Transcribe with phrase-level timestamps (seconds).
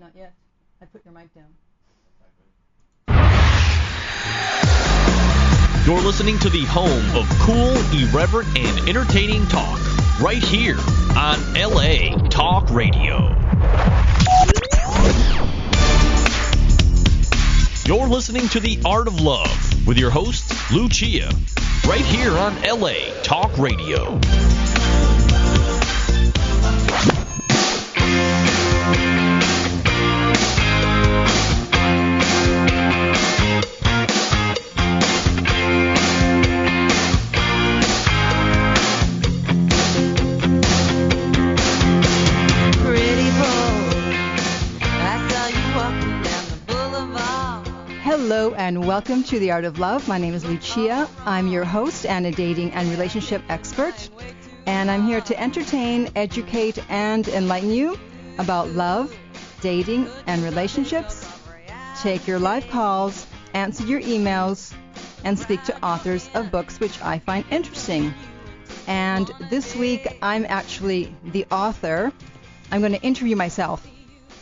[0.00, 0.32] Not yet.
[0.80, 1.44] I put your mic down.
[5.86, 9.78] You're listening to the home of cool, irreverent, and entertaining talk.
[10.18, 10.78] Right here
[11.18, 13.28] on LA Talk Radio.
[17.84, 21.30] You're listening to The Art of Love with your host, Lucia.
[21.86, 24.18] Right here on LA Talk Radio.
[49.00, 50.06] Welcome to The Art of Love.
[50.06, 51.08] My name is Lucia.
[51.24, 54.10] I'm your host and a dating and relationship expert.
[54.66, 57.98] And I'm here to entertain, educate, and enlighten you
[58.36, 59.16] about love,
[59.62, 61.26] dating, and relationships.
[62.02, 64.74] Take your live calls, answer your emails,
[65.24, 68.12] and speak to authors of books which I find interesting.
[68.86, 72.12] And this week, I'm actually the author.
[72.70, 73.88] I'm going to interview myself,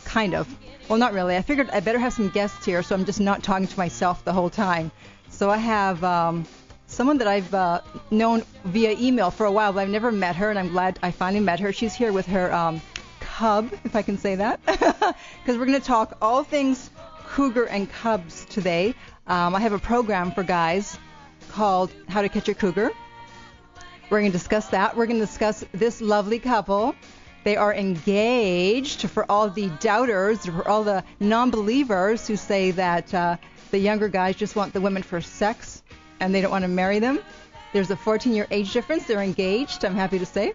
[0.03, 0.53] kind of.
[0.89, 1.37] Well, not really.
[1.37, 4.25] I figured I better have some guests here, so I'm just not talking to myself
[4.25, 4.89] the whole time.
[5.29, 6.47] So I have um,
[6.87, 10.49] someone that I've uh, known via email for a while, but I've never met her,
[10.49, 11.71] and I'm glad I finally met her.
[11.71, 12.81] She's here with her um,
[13.19, 16.89] cub, if I can say that, because we're going to talk all things
[17.27, 18.95] cougar and cubs today.
[19.27, 20.97] Um, I have a program for guys
[21.49, 22.89] called How to Catch a Cougar.
[24.09, 24.97] We're going to discuss that.
[24.97, 26.95] We're going to discuss this lovely couple.
[27.43, 33.13] They are engaged for all the doubters, for all the non believers who say that
[33.13, 33.37] uh,
[33.71, 35.83] the younger guys just want the women for sex
[36.19, 37.19] and they don't want to marry them.
[37.71, 39.05] There's a 14 year age difference.
[39.05, 40.53] They're engaged, I'm happy to say.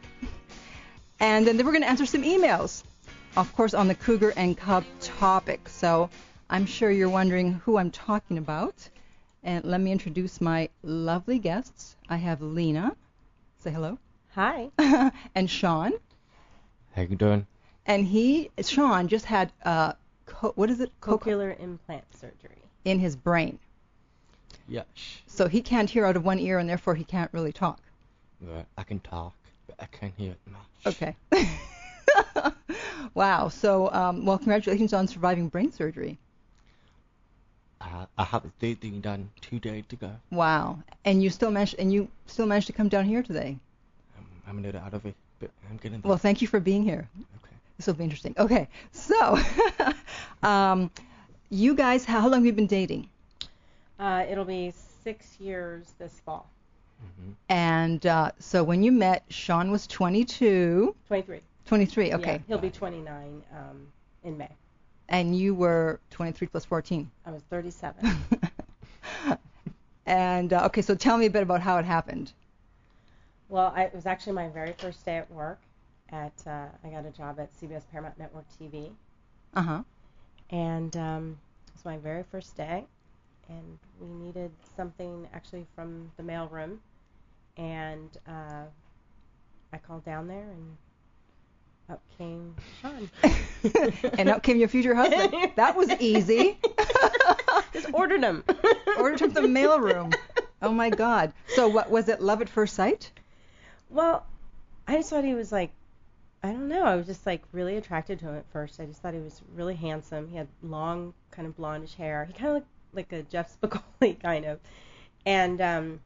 [1.20, 2.82] And then we're going to answer some emails,
[3.36, 5.68] of course, on the cougar and cub topic.
[5.68, 6.10] So
[6.50, 8.74] I'm sure you're wondering who I'm talking about.
[9.42, 11.96] And let me introduce my lovely guests.
[12.08, 12.96] I have Lina.
[13.58, 13.98] Say hello.
[14.34, 14.70] Hi.
[15.34, 15.92] and Sean.
[16.94, 17.46] How you doing?
[17.86, 19.92] And he, Sean, just had uh,
[20.26, 20.90] co- what is it?
[21.00, 22.62] Co- Cochlear implant surgery.
[22.84, 23.58] in his brain,
[24.68, 24.84] Yes.
[25.26, 27.80] so he can't hear out of one ear, and therefore he can't really talk.
[28.40, 29.34] But I can talk,
[29.66, 30.94] but I can't hear much.
[30.94, 31.16] Okay.
[33.14, 33.48] wow.
[33.48, 36.18] So, um, well, congratulations on surviving brain surgery.
[37.80, 40.10] I, I have the thing done two days ago.
[40.30, 40.78] Wow.
[41.04, 43.58] And you still managed, and you still managed to come down here today.
[44.16, 45.14] I'm, I'm a little out of it,
[45.46, 46.08] but I'm getting there.
[46.08, 47.08] Well, thank you for being here.
[47.44, 47.54] okay.
[47.76, 48.34] This will be interesting.
[48.38, 48.68] Okay.
[48.92, 49.38] So,
[50.42, 50.90] um,
[51.50, 53.08] you guys, how long have you been dating?
[53.98, 54.72] Uh, it'll be
[55.04, 56.48] six years this fall.
[57.00, 61.40] hmm And uh, so when you met, Sean was 22, 23.
[61.66, 62.08] 23.
[62.08, 62.42] Yeah, Okay.
[62.48, 63.86] he'll be 29 um,
[64.24, 64.48] in May.
[65.08, 67.10] And you were 23 plus 14.
[67.26, 68.10] I was 37.
[70.06, 72.32] and uh, okay, so tell me a bit about how it happened.
[73.54, 75.60] Well, I, it was actually my very first day at work.
[76.10, 78.90] At uh, I got a job at CBS Paramount Network TV,
[79.54, 79.82] Uh huh.
[80.50, 81.38] and um,
[81.68, 82.84] it was my very first day.
[83.48, 86.78] And we needed something actually from the mailroom,
[87.56, 88.64] and uh,
[89.72, 90.76] I called down there, and
[91.88, 93.08] up came Sean.
[94.18, 95.52] and up came your future husband.
[95.56, 96.58] That was easy.
[97.72, 98.42] Just ordered him.
[98.98, 100.14] Ordered him from the mailroom.
[100.62, 101.32] Oh my God.
[101.54, 102.20] So what was it?
[102.20, 103.10] Love at first sight?
[103.94, 104.26] Well,
[104.88, 105.70] I just thought he was like,
[106.42, 106.82] I don't know.
[106.84, 108.78] I was just like really attracted to him at first.
[108.80, 110.28] I just thought he was really handsome.
[110.28, 112.24] He had long, kind of blondish hair.
[112.26, 114.58] He kind of looked like a Jeff Spicoli kind of,
[115.24, 116.00] and um,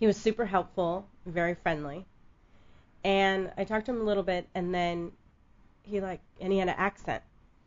[0.00, 2.04] he was super helpful, very friendly.
[3.04, 5.12] And I talked to him a little bit, and then
[5.84, 7.22] he like, and he had an accent,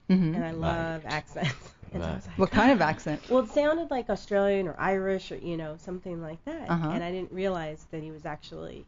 [0.09, 0.35] Mm-hmm.
[0.35, 1.53] and I love accents.
[1.93, 2.01] Right.
[2.01, 3.21] like, What kind of accent?
[3.29, 6.89] well, it sounded like Australian or Irish or you know something like that, Uh-huh.
[6.89, 8.85] and I didn't realize that he was actually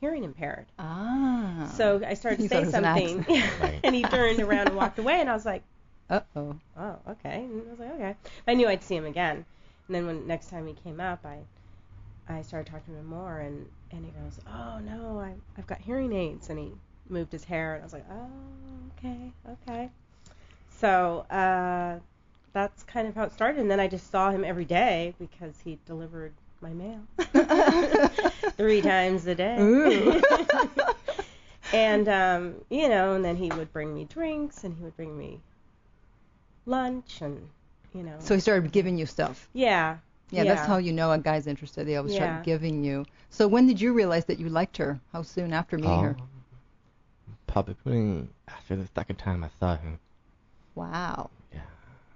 [0.00, 0.66] hearing impaired.
[0.78, 1.70] Ah.
[1.74, 3.26] So I started to thought say it was an something,
[3.84, 5.62] and he turned around and walked away, and I was like,
[6.10, 6.56] Uh oh.
[6.76, 7.44] oh, okay.
[7.44, 8.16] And I was like, okay.
[8.46, 9.44] I knew I'd see him again,
[9.86, 11.38] and then when next time he came up, I
[12.28, 15.78] I started talking to him more, and and he goes, oh no, I I've got
[15.78, 16.72] hearing aids, and he
[17.08, 18.30] moved his hair, and I was like, oh,
[18.98, 19.90] okay, okay.
[20.68, 21.98] So uh,
[22.52, 25.54] that's kind of how it started, and then I just saw him every day because
[25.64, 27.00] he delivered my mail
[28.56, 30.22] three times a day.
[31.72, 35.18] And um, you know, and then he would bring me drinks, and he would bring
[35.18, 35.38] me
[36.64, 37.46] lunch, and
[37.94, 38.16] you know.
[38.20, 39.48] So he started giving you stuff.
[39.52, 39.98] yeah.
[40.30, 41.86] Yeah, that's how you know a guy's interested.
[41.86, 42.24] They always Yeah.
[42.32, 43.04] start giving you.
[43.30, 44.98] So when did you realize that you liked her?
[45.12, 46.16] How soon after meeting her?
[46.18, 46.28] Um,
[47.46, 49.98] Probably after the second time I saw him.
[50.74, 51.30] Wow.
[51.52, 51.60] Yeah.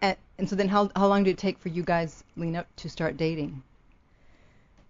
[0.03, 2.89] And, and so then how how long did it take for you guys, Lina, to
[2.91, 3.63] start dating?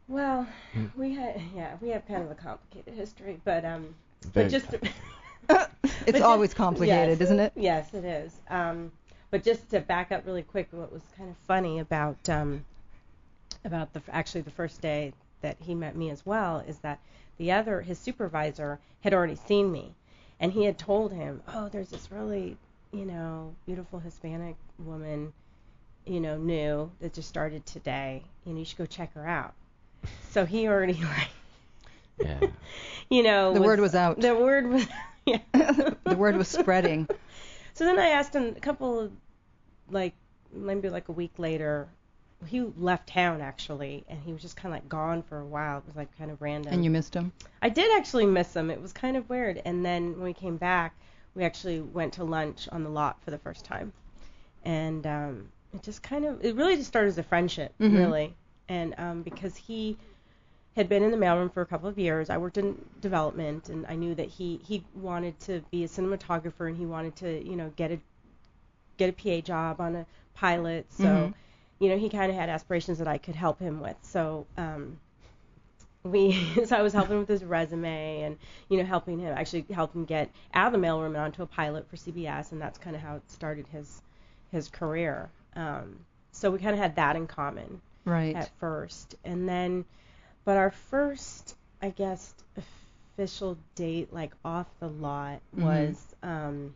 [0.08, 0.46] Well,
[0.96, 3.94] we had yeah, we have kind of a complicated history, but um,
[4.32, 4.66] Very but just
[6.06, 7.20] It's just- always complicated, yes.
[7.20, 7.52] isn't it?
[7.56, 8.32] Yes, it is.
[8.48, 8.92] Um,
[9.30, 12.64] but just to back up really quick, what was kind of funny about um,
[13.64, 17.00] about the actually the first day that he met me as well is that
[17.38, 19.94] the other his supervisor had already seen me,
[20.40, 22.56] and he had told him, oh, there's this really
[22.92, 25.32] you know beautiful Hispanic woman,
[26.06, 28.22] you know, new that just started today.
[28.44, 29.54] You know, you should go check her out.
[30.30, 31.28] So he already like
[32.18, 32.40] Yeah.
[33.10, 34.20] you know The word was out.
[34.20, 34.86] The word was
[35.26, 35.38] yeah.
[35.52, 37.08] the word was spreading.
[37.74, 39.12] So then I asked him a couple of,
[39.90, 40.14] like,
[40.52, 41.88] maybe like a week later.
[42.46, 45.78] He left town actually, and he was just kind of like gone for a while.
[45.78, 46.72] It was like kind of random.
[46.74, 47.32] And you missed him?
[47.62, 48.68] I did actually miss him.
[48.70, 49.62] It was kind of weird.
[49.64, 50.94] And then when we came back,
[51.34, 53.92] we actually went to lunch on the lot for the first time,
[54.64, 57.96] and um, it just kind of, it really just started as a friendship, Mhm.
[57.96, 58.34] really.
[58.68, 59.98] And um, because he
[60.76, 62.30] had been in the mailroom for a couple of years.
[62.30, 66.68] I worked in development, and I knew that he he wanted to be a cinematographer,
[66.68, 68.00] and he wanted to you know get a
[68.98, 70.92] get a PA job on a pilot.
[70.92, 71.34] So Mhm.
[71.78, 73.96] you know he kind of had aspirations that I could help him with.
[74.02, 74.98] So um,
[76.04, 76.32] we
[76.66, 78.38] so I was helping with his resume and
[78.68, 81.46] you know helping him actually help him get out of the mailroom and onto a
[81.46, 84.02] pilot for CBS, and that's kind of how it started his
[84.50, 85.30] his career.
[85.56, 85.98] Um,
[86.32, 88.34] so we kind of had that in common Right.
[88.36, 89.84] at first, and then,
[90.44, 92.34] but our first, I guess,
[93.16, 95.62] official date, like off the lot, Mhm.
[95.64, 96.14] was.
[96.22, 96.74] Um,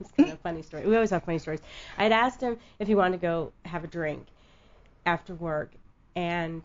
[0.00, 0.86] it's kind of a funny story.
[0.86, 1.60] We always have funny stories.
[1.98, 4.26] I had asked him if he wanted to go have a drink
[5.06, 5.70] after work,
[6.14, 6.62] and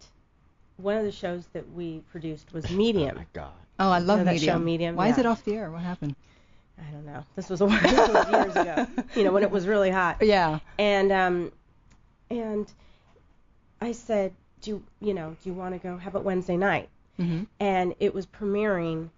[0.78, 3.12] one of the shows that we produced was Medium.
[3.16, 3.52] Oh my God.
[3.80, 4.58] Oh, I love know that Medium.
[4.60, 4.96] show, Medium?
[4.96, 5.72] Why is it off the air?
[5.72, 6.16] What happened?
[6.78, 7.24] I don't know.
[7.36, 8.86] This was a this was years ago.
[9.16, 10.18] You know when it was really hot.
[10.22, 10.60] Yeah.
[10.78, 11.52] And um,
[12.30, 12.72] and
[13.82, 15.98] I said, do you, you know, do you want to go?
[15.98, 16.90] How about Wednesday night?
[17.18, 19.10] hmm And it was premiering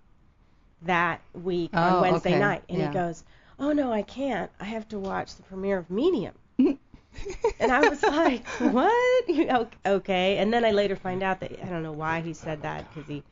[0.84, 2.40] that week Oh, on Wednesday okay.
[2.40, 2.64] night.
[2.70, 2.88] And Yeah.
[2.90, 3.24] he goes,
[3.60, 4.52] oh no, I can't.
[4.60, 6.34] I have to watch the premiere of Medium.
[6.58, 8.94] and I was like, what?
[9.30, 10.38] You- Okay.
[10.38, 13.08] And then I later find out that I don't know why he said that because
[13.10, 13.24] he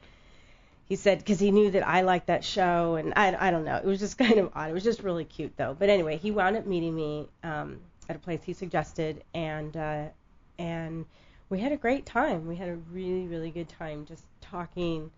[0.87, 3.75] he said because he knew that I liked that show and I I don't know.
[3.77, 4.69] It was just kind of odd.
[4.69, 5.75] It was just really cute though.
[5.77, 7.79] But anyway, he wound up meeting me um,
[8.09, 10.05] at a place he suggested and uh,
[10.59, 11.05] and
[11.49, 12.47] we had a great time.
[12.47, 15.11] We had a really really good time just talking.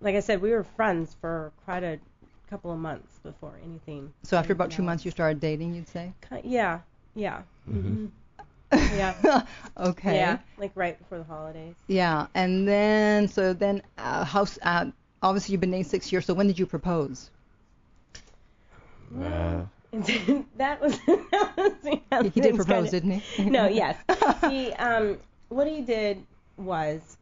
[0.00, 1.98] Like I said, we were friends for quite a
[2.50, 4.12] couple of months before anything.
[4.22, 6.12] So after about two anything months, you started dating, you'd say?
[6.44, 6.80] Yeah,
[7.14, 7.42] yeah.
[7.70, 8.10] Mhm.
[8.72, 8.96] Mhm.
[8.96, 9.42] Yeah.
[9.78, 10.16] okay.
[10.16, 11.74] Yeah, like right before the holidays.
[11.86, 14.58] Yeah, and then so then uh, house.
[14.62, 14.90] Uh,
[15.22, 16.26] obviously, you've been dating six years.
[16.26, 17.30] So when did you propose?
[19.20, 19.62] Uh,
[20.56, 23.44] that was that was He, he did propose, kinda- didn't he?
[23.50, 23.96] No, yes.
[24.48, 25.18] He um
[25.48, 26.24] what he did
[26.56, 27.16] was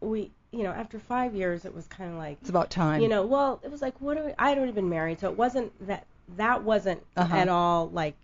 [0.00, 3.00] we you know, after five years it was kinda like It's about time.
[3.00, 5.36] you know, well, it was like what do we I'd already been married, so it
[5.36, 6.06] wasn't that
[6.36, 7.36] that wasn't Uh-huh.
[7.36, 8.14] at all like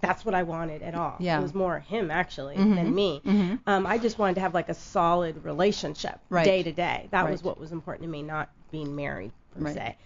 [0.00, 1.16] that's what I wanted at all.
[1.20, 1.38] Yeah.
[1.38, 2.74] It was more him actually Mhm.
[2.74, 3.22] than me.
[3.24, 3.60] Mhm.
[3.66, 6.44] Um, I just wanted to have like a solid relationship Right.
[6.44, 7.08] day to day.
[7.12, 9.74] That was what was important to me, not being married per Right.
[9.74, 9.96] se.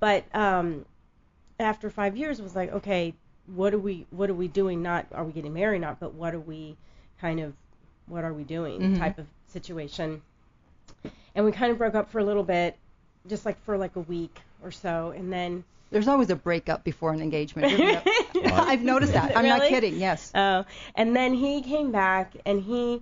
[0.00, 0.84] But um,
[1.58, 3.14] after five years, was like, okay,
[3.54, 4.82] what are we what are we doing?
[4.82, 5.80] Not are we getting married?
[5.80, 6.76] Not, but what are we
[7.20, 7.54] kind of
[8.06, 8.80] what are we doing?
[8.80, 8.98] Mhm.
[8.98, 10.22] Type of situation.
[11.34, 12.76] And we kind of broke up for a little bit,
[13.28, 15.64] just like for like a week or so, and then.
[15.90, 17.66] There's always a breakup before an engagement.
[18.44, 19.36] I've noticed that.
[19.36, 19.96] I'm not kidding.
[19.96, 20.32] Yes.
[20.34, 20.64] Oh,
[20.96, 23.00] and then he came back and he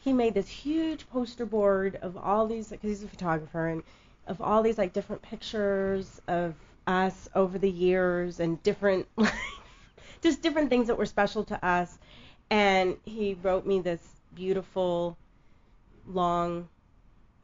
[0.00, 3.82] he made this huge poster board of all these because he's a photographer and
[4.26, 6.54] of all these like different pictures of
[6.86, 9.06] us over the years and different
[10.22, 11.98] just different things that were special to us
[12.50, 14.00] and he wrote me this
[14.34, 15.16] beautiful
[16.06, 16.68] long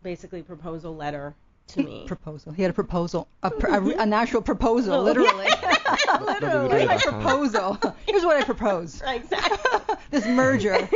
[0.03, 1.35] basically proposal letter
[1.69, 2.53] to me Proposal.
[2.53, 5.47] He had a proposal, a, pr- a, re- an actual proposal, literally.
[6.21, 7.79] literally Here's my proposal.
[8.07, 9.01] Here's what I propose.
[9.07, 10.89] exactly this merger.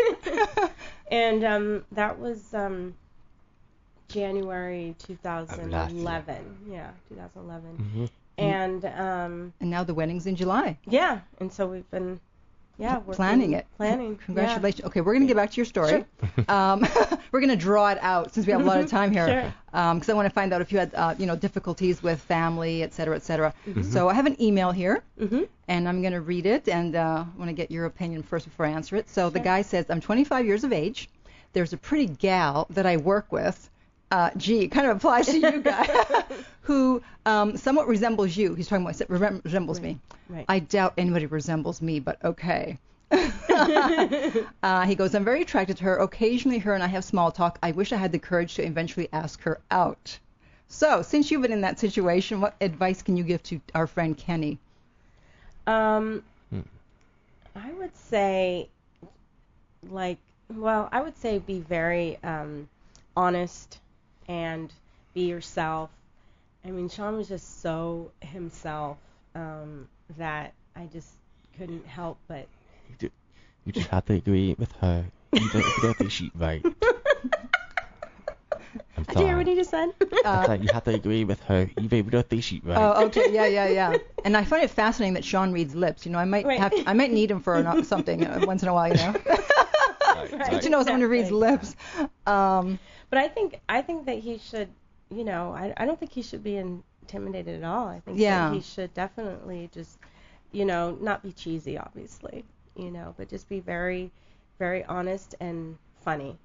[1.10, 2.94] and um, that was um,
[4.08, 6.58] January 2011.
[6.68, 7.90] Yeah, 2011.
[7.94, 8.10] mhm.
[8.38, 10.78] And um, and now the wedding's in July.
[10.86, 12.20] yeah, and so we've been,
[12.78, 13.66] yeah, working, planning it.
[13.78, 14.16] Planning.
[14.26, 14.86] Congratulations.
[14.86, 15.90] Okay, we're gonna get back to your story.
[15.90, 16.44] Sure.
[16.48, 16.86] Um,
[17.32, 19.26] we're gonna draw it out since we have a lot of time here.
[19.26, 19.94] Sure.
[19.94, 22.82] Because I want to find out if you had, uh, you know, difficulties with family,
[22.82, 23.54] et cetera, et cetera.
[23.66, 23.82] Mm-hmm.
[23.82, 25.26] So I have an email here, Yeah.
[25.28, 28.44] hmm and I'm gonna read it, and uh, I want to get your opinion first
[28.44, 29.08] before I answer it.
[29.08, 31.08] So the guy says, I'm 25 years of age.
[31.54, 33.70] There's a pretty gal that I work with,
[34.10, 35.90] uh, gee, it kind of applies to you guys,
[36.62, 38.54] who um, somewhat resembles you.
[38.54, 39.98] He's talking about resem- resembles me.
[40.28, 40.44] Right.
[40.48, 42.78] I doubt anybody resembles me, but okay.
[43.10, 45.98] uh, he goes, I'm very attracted to her.
[45.98, 47.58] Occasionally, her and I have small talk.
[47.62, 50.18] I wish I had the courage to eventually ask her out.
[50.68, 54.16] So, since you've been in that situation, what advice can you give to our friend
[54.16, 54.58] Kenny?
[55.66, 56.22] Um,
[57.54, 58.68] I would say,
[59.88, 60.18] like,
[60.54, 62.68] well, I would say be very um,
[63.16, 63.78] honest
[64.28, 64.72] and
[65.14, 65.90] be yourself.
[66.64, 68.96] I mean, Sean was just so himself
[69.34, 71.08] um, that I just
[71.58, 72.46] couldn't help but.
[72.90, 73.10] You, ju-
[73.64, 75.04] you just have to agree with her.
[75.32, 76.64] You don't, you don't think she's right.
[78.96, 79.06] I'm sorry.
[79.08, 79.56] Did you hear what he sorry.
[79.56, 79.90] just said?
[80.00, 81.68] It's like you have to agree with her.
[81.78, 82.78] You don't- don't think she's right.
[82.78, 83.96] Oh, okay, yeah, yeah, yeah.
[84.24, 86.06] And I find it fascinating that Sean reads lips.
[86.06, 86.58] You know, I might Right.
[86.58, 88.88] have, I might need him for an, something uh, once in a while.
[88.88, 90.50] You know, Right, Right.
[90.50, 91.76] Did you know someone who reads lips?
[92.26, 92.78] Um,
[93.10, 94.68] But I think I think that he should,
[95.10, 97.88] you know, I I don't think he should be intimidated at all.
[97.88, 98.48] I think Yeah.
[98.48, 99.98] that he should definitely just,
[100.52, 102.44] you know, not be cheesy, obviously,
[102.76, 104.10] you know, but just be very,
[104.58, 106.38] very honest and funny.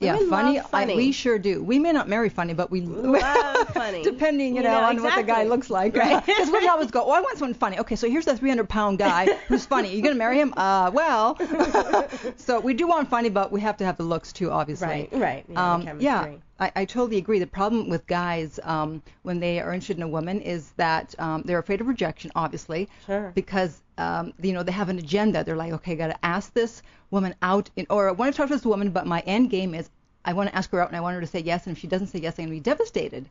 [0.00, 0.60] Yeah, Women funny.
[0.60, 0.92] funny.
[0.94, 1.62] I, we sure do.
[1.62, 4.02] We may not marry funny, but we Love funny.
[4.02, 5.94] depending, you, You know, know, on what the guy looks like.
[5.94, 6.24] Right.
[6.24, 7.78] Because we always go, oh, I want someone funny.
[7.78, 9.94] Okay, so here's a 300 pound guy who's funny.
[9.94, 10.54] You gonna marry him?
[10.56, 11.36] Uh, well.
[12.36, 14.86] so we do want funny, but we have to have the looks too, obviously.
[14.88, 15.44] Right, right.
[15.48, 16.32] Yeah, Um, yeah.
[16.58, 17.38] I, I totally agree.
[17.38, 21.42] The problem with guys um, when they are interested in a woman is that um,
[21.46, 23.32] they're afraid of rejection, obviously, Sure.
[23.34, 25.44] because um, you know they have an agenda.
[25.44, 28.36] They're like, okay, I got to ask this woman out, in, or I want to
[28.36, 29.90] talk to this woman, but my end game is
[30.24, 31.80] I want to ask her out and I want her to say yes, and if
[31.80, 33.28] she doesn't say yes, I'm gonna be devastated.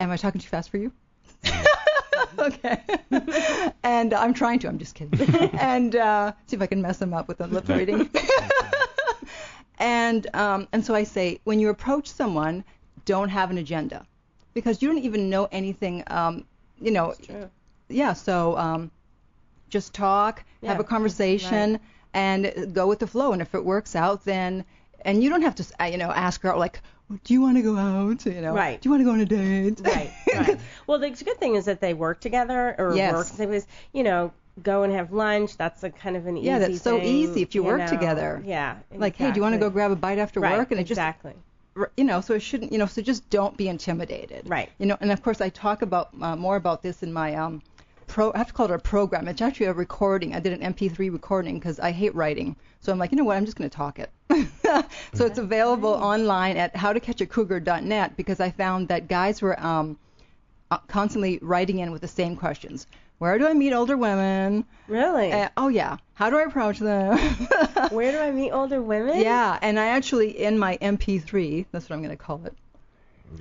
[0.00, 0.92] Am I talking too fast for you?
[2.38, 2.82] okay.
[3.82, 4.68] and I'm trying to.
[4.68, 5.20] I'm just kidding.
[5.58, 8.08] and uh, see if I can mess them up with the lip reading.
[9.78, 12.64] and um, and so I say, when you approach someone,
[13.04, 14.06] don't have an agenda,
[14.54, 16.04] because you don't even know anything.
[16.08, 16.44] Um,
[16.80, 17.14] you know,
[17.88, 18.12] yeah.
[18.12, 18.90] So um,
[19.72, 21.80] just talk, have a conversation,
[22.14, 23.32] and go with the flow.
[23.32, 24.64] And if it works out, then
[25.04, 26.80] and you don't have to, you know, ask her like,
[27.24, 28.24] do you want to go out?
[28.24, 28.80] You know, Right.
[28.80, 29.80] Do you want to go on a date?
[29.82, 30.58] Right, right.
[30.86, 33.12] Well, the good thing is that they work together or Yes.
[33.12, 33.40] work.
[33.40, 35.56] It was, you know, go and have lunch.
[35.56, 37.78] That's a kind of an Yeah, easy yeah that's so thing, easy if you work
[37.78, 37.86] know.
[37.86, 38.42] together.
[38.44, 38.76] Yeah.
[38.94, 40.70] like, hey, do you want to go grab a bite after right, work?
[40.70, 41.32] And it just exactly.
[41.76, 44.48] r- you know, so it shouldn't, you know, so just don't be intimidated.
[44.48, 44.70] Right.
[44.78, 47.62] You know, and of course I talk about uh, more about this in my um,
[48.12, 48.30] pro.
[48.34, 49.26] I have to call it a program.
[49.26, 50.34] It's actually a recording.
[50.34, 52.54] I did an MP3 recording because I hate writing.
[52.80, 53.36] So I'm like, you know what?
[53.38, 54.10] I'm just going to talk it.
[55.14, 59.98] so it's available online at howtocatchacougar.net because I found that guys were um,
[60.70, 62.86] uh, constantly writing in with the same questions.
[63.16, 64.66] Where do I meet older women?
[64.88, 65.32] Really?
[65.32, 65.96] Uh, oh yeah.
[66.14, 67.16] How do I approach them?
[67.90, 69.20] Where do I meet older women?
[69.20, 72.54] Yeah, and I actually in my MP3, that's what I'm going to call it.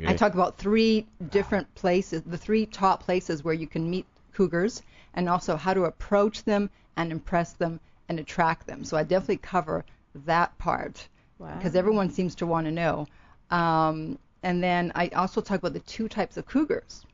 [0.08, 4.06] I talk about three different places, the three top places where you can meet
[4.42, 4.82] cougars,
[5.14, 7.80] and also how to approach them and impress them
[8.10, 8.84] and attract them.
[8.84, 9.86] So I definitely cover
[10.26, 11.08] that part
[11.38, 11.56] Wow.
[11.58, 13.08] because everyone seems to want to know.
[13.52, 17.06] Um, and then I also talk about the two types of cougars.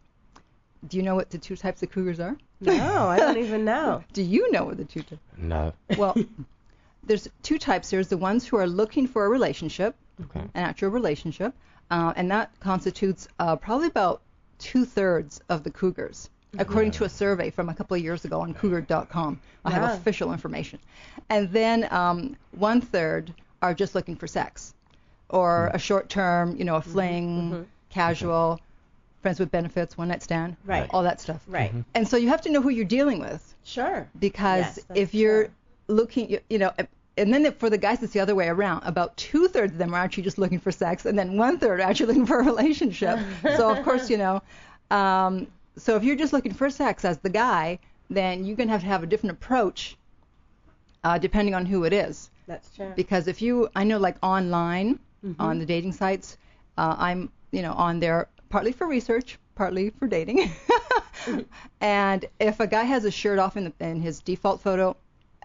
[0.87, 2.37] Do you know what the two types of cougars are?
[2.61, 4.03] No, I don't even know.
[4.13, 5.21] Do you know what the two types?
[5.37, 5.73] No.
[5.97, 6.15] Well,
[7.03, 7.89] there's two types.
[7.89, 10.39] There's the ones who are looking for a relationship, Okay.
[10.39, 11.53] an actual relationship,
[11.91, 14.21] uh, and that constitutes uh, probably about
[14.59, 16.69] two thirds of the cougars, Mm-hmm.
[16.71, 19.39] according to a survey from a couple of years ago on Cougar.com.
[19.65, 19.93] I have Wow.
[19.93, 20.79] official information.
[21.29, 24.73] And then um, one third are just looking for sex,
[25.29, 25.75] or hmm.
[25.75, 26.91] a short term, you know, a mm-hmm.
[26.91, 27.61] fling, mm-hmm.
[27.89, 28.59] casual,
[29.21, 30.89] friends with benefits, one night stand, Right.
[30.91, 31.43] all that stuff.
[31.47, 31.73] Right.
[31.95, 34.07] And so you have to know who you're dealing with Sure.
[34.19, 35.53] because Yes, if you're true.
[35.87, 36.71] looking, you, you know,
[37.17, 38.83] and then for the guys, it's the other way around.
[38.83, 41.79] About two thirds of them are actually just looking for sex, and then one third
[41.79, 43.19] are actually looking for a relationship.
[43.57, 44.41] so of course, you know,
[44.91, 47.79] um, so if you're just looking for sex as the guy,
[48.09, 49.95] then you're gonna have to have a different approach,
[51.03, 52.29] uh, depending on who it is.
[52.47, 52.93] That's true.
[52.95, 55.41] Because if you, I know, like online Mm-hmm.
[55.41, 56.37] on the dating sites,
[56.77, 60.51] uh, I'm, you know, on there partly for research, partly for dating.
[61.81, 64.95] and if a guy has a shirt off in, the, in his default photo,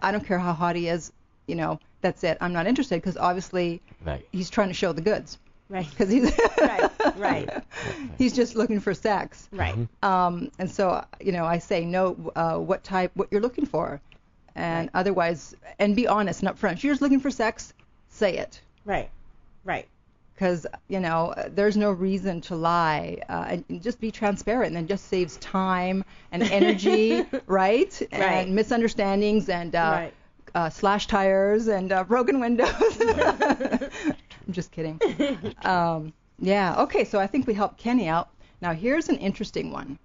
[0.02, 1.10] I don't care how hot he is,
[1.46, 2.36] you know, that's it.
[2.42, 4.26] I'm not interested because obviously Right.
[4.30, 5.38] he's trying to show the goods.
[5.72, 5.88] Right.
[5.90, 6.90] Because he's Right.
[7.16, 7.50] Right.
[8.18, 9.48] he's just looking for sex.
[9.52, 9.74] Right.
[10.02, 14.00] Um, and so, you know, I say know uh, what type, what you're looking for,
[14.54, 15.00] and Right.
[15.00, 16.74] otherwise, and be honest and upfront.
[16.74, 17.72] If you're just looking for sex,
[18.10, 19.08] say it Right.
[19.64, 19.88] Right.
[20.34, 24.66] because you know uh, there's no reason to lie uh, and and just be transparent
[24.68, 28.48] and then just saves time and energy right and Right.
[28.48, 30.14] misunderstandings and uh, Right.
[30.54, 32.96] uh, slash tires and uh, broken windows
[34.52, 35.00] i'm just kidding
[35.64, 36.82] um, Yeah.
[36.82, 37.04] Okay.
[37.04, 38.28] So I think we helped Kenny out.
[38.60, 39.98] Now here's an interesting one.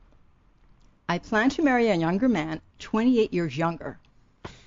[1.09, 3.97] I plan to marry a younger man, 28 years younger.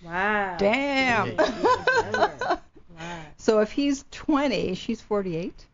[0.02, 0.56] Wow.
[0.58, 1.36] Damn.
[1.36, 2.60] wow.
[3.36, 5.66] so if he's 20, she's 48.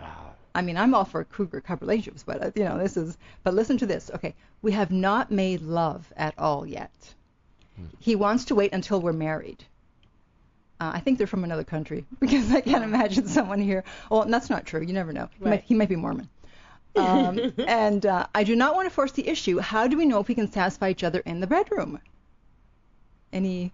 [0.00, 3.16] Ah, I mean, I'm all for cougar cub relationships, but uh, you know, this is.
[3.42, 4.10] But listen to this.
[4.14, 6.92] Okay, we have not made love at all yet.
[8.00, 9.64] He wants to wait until we're married.
[10.80, 13.84] Uh, I think they're from another country because I can't imagine someone here.
[14.10, 14.80] Well, that's not true.
[14.80, 15.28] You never know.
[15.38, 16.28] He, might, he might be Mormon.
[16.96, 19.58] Um, and uh, I do not want to force the issue.
[19.58, 22.00] How do we know if we can satisfy each other in the bedroom?
[23.32, 23.72] Any?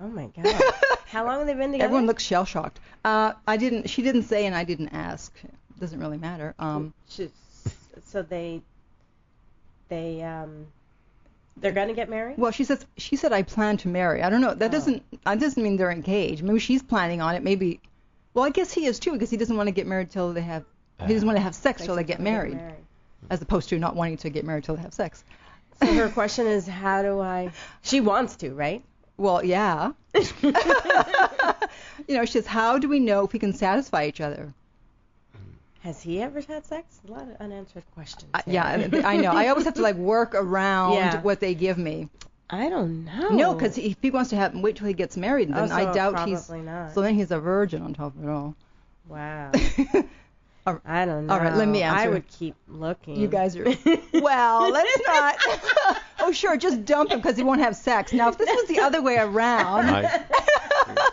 [0.00, 0.62] Oh my god.
[1.06, 1.84] How long have they been together?
[1.84, 2.80] Everyone looks shell shocked.
[3.04, 3.90] Uh, I didn't.
[3.90, 5.32] She didn't say, and I didn't ask.
[5.44, 6.54] It Doesn't really matter.
[6.58, 8.62] Um, so they
[9.88, 10.66] they um
[11.56, 12.38] they're gonna get married.
[12.38, 14.22] Well, she says she said I plan to marry.
[14.22, 14.54] I don't know.
[14.54, 14.72] That Oh.
[14.72, 16.42] doesn't that doesn't mean they're engaged.
[16.42, 17.42] Maybe she's planning on it.
[17.42, 17.80] Maybe.
[18.34, 20.40] Well, I guess he is too because he doesn't want to get married till they
[20.40, 20.64] have.
[21.06, 22.58] He doesn't want to have sex till they get married,
[23.28, 25.24] as opposed to not wanting to get married till they have sex.
[25.80, 27.50] So her question is, how do I?
[27.82, 28.84] She wants to, right?
[29.16, 29.92] Well, yeah.
[30.14, 30.52] you
[32.08, 34.54] know, she says, how do we know if we can satisfy each other?
[35.82, 37.00] Has he ever had sex?
[37.08, 38.30] A lot of unanswered questions.
[38.34, 39.32] I, yeah, I I know.
[39.32, 41.20] I always have to like work around Yeah.
[41.22, 42.08] what they give me.
[42.48, 43.30] I don't know.
[43.30, 45.84] No, because if he wants to have wait till he gets married, then Oh, I
[45.86, 46.46] so doubt he's.
[46.46, 46.92] probably not.
[46.92, 48.54] So then he's a virgin on top of it all.
[49.08, 49.50] Wow.
[50.64, 50.82] All right.
[50.86, 51.34] I don't know.
[51.34, 51.98] All right, let me answer.
[51.98, 53.16] I would keep looking.
[53.16, 53.64] You guys are.
[54.12, 55.36] Well, let's not.
[56.20, 58.12] oh, sure, just dump him because he won't have sex.
[58.12, 60.22] Now, if this was the other way around, I,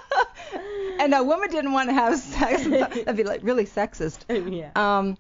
[1.00, 4.20] and a woman didn't want to have sex, that'd be like really sexist.
[4.54, 4.72] yeah.
[4.76, 5.18] Um,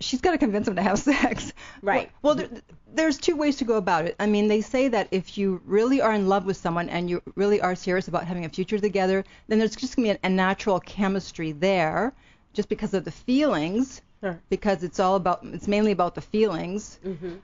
[0.00, 1.52] she's got to convince him to have sex.
[1.82, 2.10] Right.
[2.22, 4.16] Well, well there, there's two ways to go about it.
[4.18, 7.22] I mean, they say that if you really are in love with someone and you
[7.34, 10.30] really are serious about having a future together, then there's just going to be a,
[10.30, 12.12] natural chemistry there,
[12.52, 14.02] just because of the feelings.
[14.22, 14.40] Sure.
[14.48, 16.98] Because it's all about, it's mainly about the feelings.
[17.02, 17.36] hmm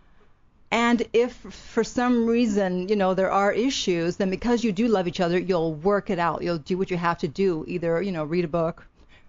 [0.74, 5.06] And if for some reason, you know, there are issues, then because you do love
[5.06, 6.42] each other, you'll work it out.
[6.42, 7.64] You'll do what you have to do.
[7.68, 8.84] Either, you know, read a book,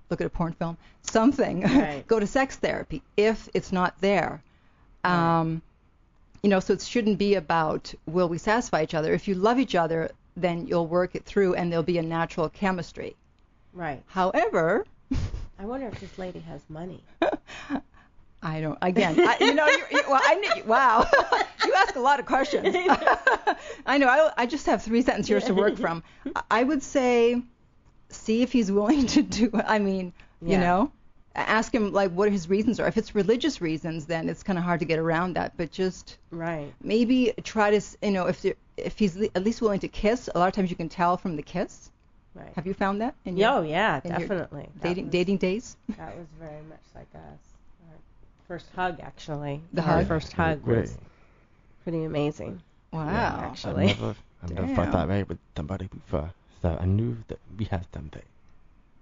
[0.10, 1.62] look at a porn film, something.
[1.62, 2.04] Right.
[2.08, 4.42] Go to sex therapy if it's not there.
[5.04, 5.62] Um,
[6.42, 9.14] you know, so it shouldn't be about will we satisfy each other.
[9.14, 12.50] If you love each other, then you'll work it through and there'll be a natural
[12.50, 13.16] chemistry.
[13.72, 14.02] Right.
[14.08, 14.84] However,
[15.60, 17.04] I wonder if this lady has money.
[18.46, 18.78] I don't.
[18.82, 21.08] Again, I, you know, you're, you well, I knew, wow,
[21.66, 22.76] you ask a lot of questions.
[23.86, 24.08] I know.
[24.08, 26.04] I, I just have three sentences here to work from.
[26.52, 27.42] I- would say,
[28.10, 29.50] see if he's willing to do.
[29.54, 30.92] I mean, you know,
[31.36, 32.88] ask him like what his reasons are.
[32.88, 35.58] If it's religious reasons, then it's kind of hard to get around that.
[35.58, 36.72] But just Right.
[36.84, 40.30] maybe try to, s- you know, if there- if he's at least willing to kiss.
[40.36, 41.90] A lot of times you can tell from the kiss.
[42.36, 42.52] Right.
[42.56, 43.16] Have you found that?
[43.26, 44.68] In your, Oh yeah, in definitely.
[44.84, 45.78] Dating was- dating days?
[45.98, 47.40] That was very much like us.
[48.50, 49.62] Our first hug, actually.
[49.74, 50.08] The Our hug?
[50.08, 50.82] first hug Great.
[50.82, 50.98] was
[51.84, 52.62] pretty amazing.
[52.94, 53.08] Wow.
[53.52, 53.86] actually.
[53.86, 54.06] I've actually.
[54.08, 56.32] never, I've never felt that way with somebody before.
[56.62, 58.22] So I knew that we had something.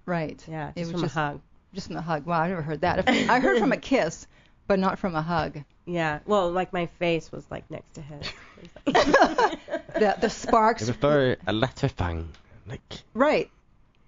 [0.05, 0.41] Right.
[0.49, 1.41] Yeah, It was from just a hug.
[1.73, 2.25] Just from a hug.
[2.25, 3.07] Wow, I never heard that.
[3.09, 4.27] I heard from a kiss,
[4.67, 5.61] but not from a hug.
[5.85, 6.19] Yeah.
[6.25, 8.31] Well, like my face was like next to his.
[9.93, 10.81] The the sparks.
[10.83, 12.29] It was very electrifying.
[12.67, 12.81] Like,
[13.13, 13.49] Right.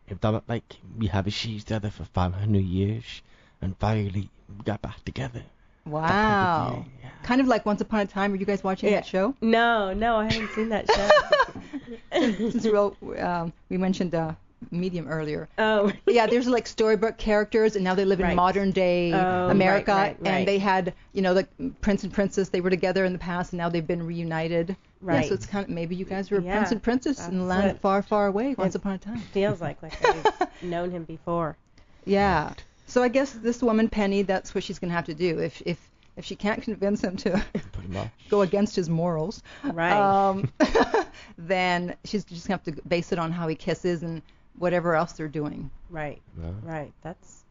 [0.08, 0.64] it felt like
[0.98, 3.22] we have achieved together for 500 years
[3.62, 4.30] and finally we
[4.64, 5.44] got back together.
[5.86, 6.86] Wow.
[7.02, 7.10] yeah.
[7.24, 8.32] Kind of like Once Upon a Time.
[8.32, 8.96] Were you guys watching Yeah.
[8.98, 9.36] that show?
[9.42, 12.22] no, no, I haven't seen that show.
[12.52, 14.34] Since we, all- um, we mentioned uh,
[14.72, 15.48] Medium earlier.
[15.60, 15.92] oh.
[16.08, 19.92] Yeah, there's like storybook characters, and now they live in modern day Oh, America.
[19.92, 20.28] right, right, right.
[20.40, 21.48] And they had, you know, the
[21.82, 22.50] prince and princess.
[22.50, 24.70] They were together in the past, and now they've been reunited.
[24.70, 25.28] Yeah, Right.
[25.28, 27.80] so it's kind of maybe you guys were Yeah, prince and princess in the land
[27.80, 28.56] far, far away.
[28.58, 29.20] Once upon a time.
[29.20, 31.58] Feels like like I've known him before.
[32.06, 32.54] Yeah.
[32.88, 35.40] So I guess this woman Penny, that's what she's gonna have to do.
[35.40, 37.44] If if if she can't convince him to
[38.30, 39.92] go against his morals, Right.
[39.92, 40.50] um,
[41.38, 44.22] then she's just gonna have to base it on how he kisses and
[44.58, 45.70] whatever else they're doing.
[45.90, 46.22] Right.
[46.42, 46.52] Yeah.
[46.64, 46.94] Right.
[47.02, 47.44] That's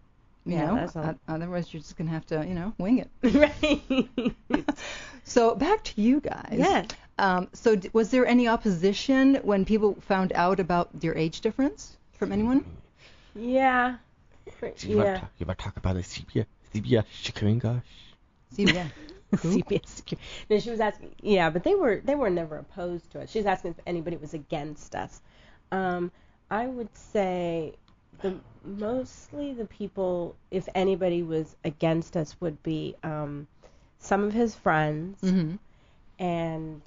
[0.46, 1.14] You Yeah, know, that's all.
[1.28, 3.10] Otherwise you're just gonna have to, you know, wing it.
[3.34, 4.64] right.
[5.24, 6.56] So back to you guys.
[6.58, 6.84] Yeah.
[7.18, 11.96] Um, so d- was there any opposition when people found out about your age difference
[12.18, 12.64] from anyone?
[13.34, 13.96] yeah.
[14.76, 15.14] So you, want Yeah.
[15.14, 17.82] to talk, you want to talk about the CBS, CBS Chickering gosh?
[18.50, 18.88] See, yeah.
[19.36, 20.26] CBS Security.
[20.50, 21.14] No, she was asking.
[21.20, 23.30] Yeah, but they were they were never opposed to us.
[23.30, 25.20] She was asking if anybody was against us.
[25.72, 26.10] Um,
[26.50, 27.74] I would say
[28.20, 33.46] the mostly the people, if anybody was against us, would be um,
[33.98, 35.54] some of his friends hmm
[36.18, 36.82] and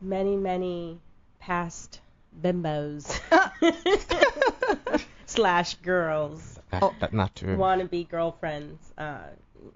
[0.00, 1.00] many many
[1.40, 2.00] past
[2.42, 3.20] bimbos
[5.26, 6.55] slash girls.
[6.80, 6.94] That, Oh.
[7.00, 7.56] that not true.
[7.56, 9.18] wannabe girlfriends, uh,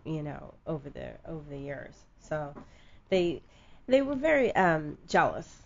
[0.04, 1.94] you know, over the over the years.
[2.20, 2.54] So
[3.08, 3.42] they
[3.86, 5.62] they were very um, jealous,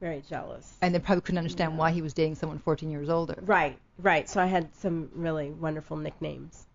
[0.00, 0.76] very jealous.
[0.82, 3.38] And they probably couldn't understand why he was dating someone 14 years older.
[3.42, 4.28] Right, right.
[4.28, 6.66] So I had some really wonderful nicknames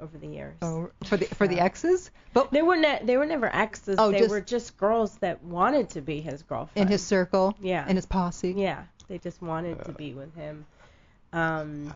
[0.00, 0.56] over the years.
[0.62, 3.96] Oh, for the for the exes, but They were ne- they were never exes.
[3.98, 6.86] Oh, they just- were just girls that wanted to be his girlfriend.
[6.86, 7.88] in his circle, Yeah.
[7.88, 8.52] in his posse.
[8.52, 10.66] Yeah, they just wanted to be with him.
[11.32, 11.94] Um,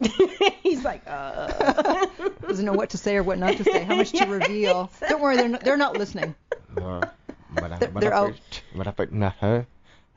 [0.62, 2.06] he's like, uh.
[2.46, 4.90] Doesn't know what to say or what not to say, how much to reveal.
[5.08, 6.34] Don't worry, they're not, they're not listening.
[6.74, 8.30] When I, They're- when they're I out.
[8.32, 9.66] first, when I first met her,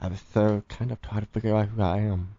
[0.02, 2.30] I was so kind of trying to figure out who I am.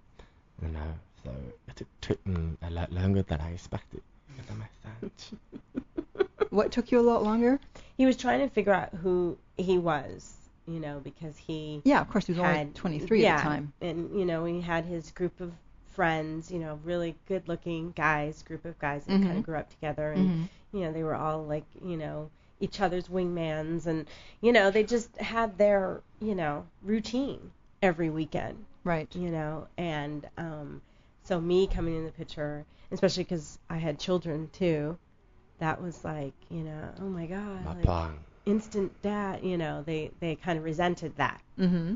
[0.63, 1.31] You know, so
[1.69, 4.03] it took me a lot longer than I expected.
[4.39, 5.33] If that makes sense.
[6.51, 7.61] What took you a lot longer?
[7.97, 10.35] He was trying to figure out who he was,
[10.67, 13.73] you know, because he Yeah, of course, he was only 23 yeah, at the time.
[13.81, 15.53] and you know he had his group of
[16.01, 19.27] friends, you know, really good-looking guys, group of guys that Mhm.
[19.27, 20.49] kind of grew up together, and Mhm.
[20.73, 24.09] you know they were all like, you know, each other's wingmans, and
[24.41, 27.51] you know they just had their, you know, routine
[27.83, 28.65] every weekend.
[28.85, 29.15] Right.
[29.15, 30.81] you know and um
[31.25, 34.97] so me coming in the picture especially because i had children too
[35.59, 38.11] that was like you know oh my god My like,
[38.47, 41.95] instant dad you know they they kind of resented that Mm-hmm.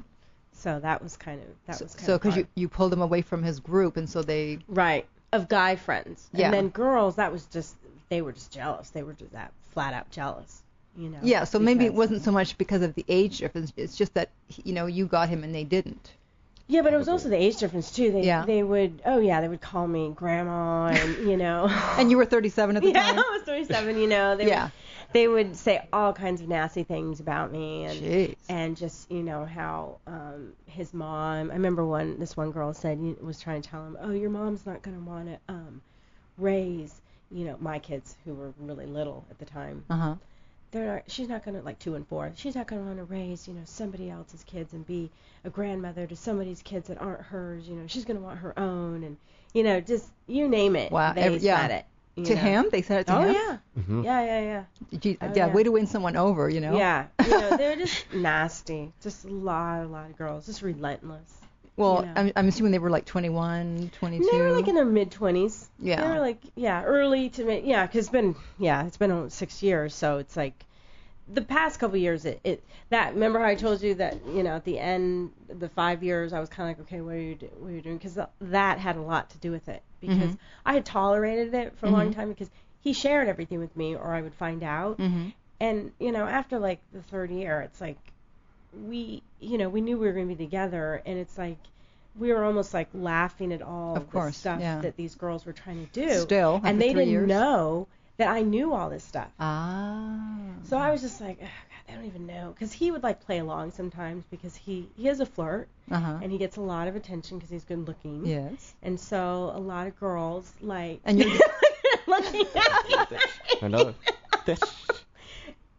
[0.55, 3.03] So that was kind of that So, was kind so because you you pulled him
[3.03, 6.47] away from his group, and so they right of guy friends Yeah.
[6.47, 7.75] and then girls that was just
[8.09, 10.63] they were just jealous they were just that flat out jealous
[10.97, 11.43] you know yeah.
[11.45, 13.73] So maybe it wasn't so much because of the age difference.
[13.77, 14.29] It's just that
[14.65, 16.13] you know you got him and they didn't.
[16.69, 18.45] yeah but it was also the age difference too they Yeah.
[18.47, 21.67] they would oh yeah they would call me grandma and you know
[21.99, 23.19] And you were 37 at the yeah, time.
[23.19, 23.99] I was 37.
[23.99, 24.65] You know, they Yeah.
[24.65, 24.73] would,
[25.15, 28.37] they would say all kinds of nasty things about me, and Jeez.
[28.49, 31.51] and just you know how um, his mom.
[31.51, 34.29] I remember one this one girl said you was trying to tell him, oh, your
[34.31, 35.81] mom's not gonna want to um,
[36.37, 37.01] raise
[37.31, 39.85] you know my kids who were really little at the time.
[39.89, 40.15] Uh huh.
[40.73, 42.33] They're not, she's not gonna like two and four.
[42.35, 45.11] She's not gonna want to raise you know somebody else's kids and be
[45.45, 47.69] a grandmother to somebody's kids that aren't hers.
[47.69, 49.17] You know, she's gonna want her own, and
[49.53, 50.91] you know just you name it.
[50.91, 51.69] Wow, They every- yeah.
[51.69, 51.85] it.
[52.17, 52.41] You To know.
[52.41, 53.35] him, they said it to Oh him.
[53.35, 53.83] yeah.
[53.83, 54.99] hmm Yeah, yeah, yeah.
[54.99, 55.55] Gee, Oh, yeah, yeah.
[55.55, 56.77] way to win someone over, you know.
[56.77, 58.93] Yeah, you know, they're just nasty.
[59.03, 61.41] Just a lot, a lot of girls, just relentless.
[61.77, 62.13] Well, you know.
[62.17, 64.25] I'm, I'm assuming they were like 21, 22.
[64.31, 65.69] They were like in their mid twenties.
[65.81, 66.03] Yeah.
[66.03, 67.65] They were like, yeah, early to mid.
[67.65, 70.55] Yeah, 'cause it's been, yeah, it's been six years, so it's like,
[71.27, 73.15] the past couple years, it, it that.
[73.15, 76.39] Remember how I told you that, you know, at the end, the five years, I
[76.39, 77.99] was kind of like, okay, what are you, do, what are you doing?
[77.99, 80.39] 'Cause that had a lot to do with it because Mhm.
[80.67, 82.15] I had tolerated it for a long Mhm.
[82.15, 84.97] time because he shared everything with me, or I would find out.
[84.99, 85.29] hmm
[85.61, 87.97] and you know after like the third year it's like
[88.89, 91.59] we you know we knew we were going to be together and it's like
[92.19, 94.81] we were almost like laughing at all Of the stuff yeah.
[94.81, 97.29] that these girls were trying to do Still, and they didn't years.
[97.29, 97.87] know
[98.17, 100.27] that I knew all this stuff Ah.
[100.65, 101.47] so I was just like oh,
[101.87, 105.09] God, they don't even know because he would like play along sometimes because he he
[105.09, 106.19] is a flirt Uh huh.
[106.23, 108.75] and he gets a lot of attention because he's good looking Yes.
[108.83, 111.39] and so a lot of girls like And you're-
[112.07, 113.19] looking at me.
[113.61, 113.95] Hello.
[114.47, 114.61] This,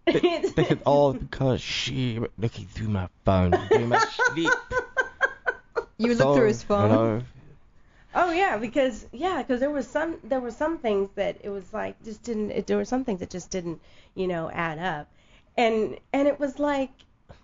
[0.05, 3.99] this, this is all because she looking through my phone during my
[4.31, 4.51] sleep.
[5.97, 6.89] You looked So, through his phone.
[6.89, 7.21] Hello.
[8.17, 11.71] Oh yeah, because yeah, because there was some there were some things that it was
[11.73, 13.81] like just didn't it, there were some things that just didn't
[14.15, 15.07] you know add up,
[15.57, 16.91] and and it was like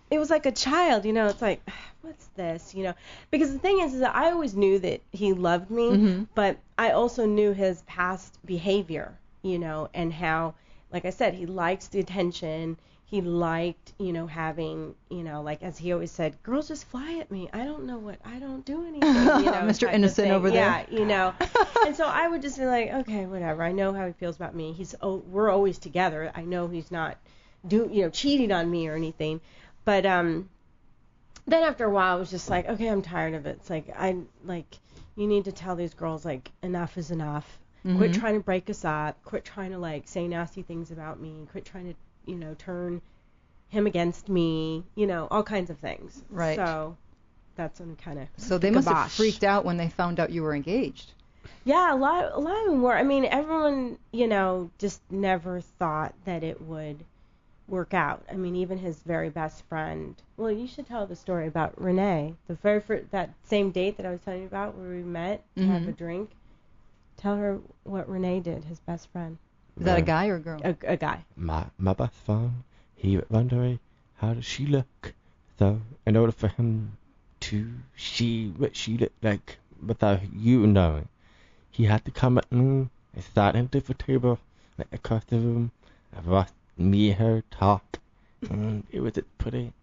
[0.10, 1.28] it was like a child, you know.
[1.28, 1.62] It's like
[2.02, 2.93] what's this, you know?
[3.30, 6.28] Because the thing is, is that I always knew that he loved me, Mhm.
[6.36, 10.56] but I also knew his past behavior, you know, and how,
[10.91, 12.78] like I said, he likes the attention.
[13.06, 17.17] He liked, you know, having, you know, like as he always said, girls just fly
[17.19, 17.50] at me.
[17.54, 19.62] I don't know what, I don't do anything, you know.
[19.67, 19.93] Mr.
[19.93, 20.65] Innocent over there.
[20.65, 21.34] Yeah, you know.
[21.86, 23.63] and so I would just be like, okay, whatever.
[23.63, 24.71] I know how he feels about me.
[24.74, 26.32] He's, oh, we're always together.
[26.34, 27.17] I know he's not,
[27.67, 29.41] do, you know, cheating on me or anything.
[29.86, 30.50] But um,
[31.47, 33.58] then after a while, I was just like, okay, I'm tired of it.
[33.62, 34.78] It's like I like,
[35.15, 37.60] you need to tell these girls like enough is enough.
[37.84, 38.19] Quit Mhm.
[38.19, 39.24] trying to break us up.
[39.26, 41.47] Quit trying to like say nasty things about me.
[41.52, 41.95] Quit trying to,
[42.32, 43.02] you know, turn
[43.69, 44.84] him against me.
[44.93, 46.21] You know, all kinds of things.
[46.30, 46.56] Right.
[46.58, 46.95] So
[47.56, 48.28] that's when kind of.
[48.38, 51.12] So they must have freaked out when they found out you were engaged.
[51.63, 52.95] Yeah, a lot, a lot of them were.
[52.95, 57.04] I mean, everyone, you know, just never thought that it would
[57.67, 58.24] work out.
[58.30, 60.15] I mean, even his very best friend.
[60.38, 62.36] Well, you should tell the story about Renee.
[62.47, 65.43] The very first, that same date that I was telling you about, where we met
[65.56, 65.89] to have mm-hmm.
[65.89, 66.32] a drink.
[67.17, 68.65] Tell her what Renee did.
[68.65, 69.38] His best friend,
[69.78, 70.60] Is that a guy or a girl?
[70.63, 71.24] a, a guy.
[71.36, 72.63] My my best friend,
[72.95, 73.80] he was wondering
[74.17, 75.13] how does she look.
[75.60, 76.97] So in order for him
[77.41, 81.08] to see what she looked like without you knowing,
[81.69, 84.39] he had to come at me and sat at the table
[84.78, 85.71] like across the room
[86.15, 88.00] and watch me her talk.
[88.50, 89.74] And mm, it was pretty.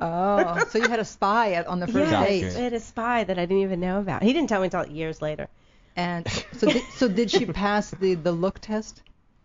[0.00, 2.44] Oh, so you had a spy at, on the first yeah, date.
[2.56, 4.22] I had a spy that I didn't even know about.
[4.22, 5.48] He didn't tell me until years later.
[5.96, 9.02] And so, did, so did she pass the, the look test?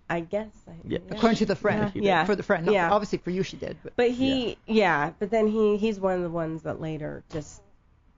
[0.09, 0.51] I guess.
[0.67, 0.99] I, Yeah.
[1.09, 1.91] According to the friend.
[1.95, 2.01] Yeah.
[2.03, 2.25] Yeah.
[2.25, 2.67] For the friend.
[2.67, 2.91] No, Yeah.
[2.91, 3.77] Obviously for you she did.
[3.81, 5.11] But But he, yeah.
[5.17, 7.63] But then he, he's one of the ones that later just,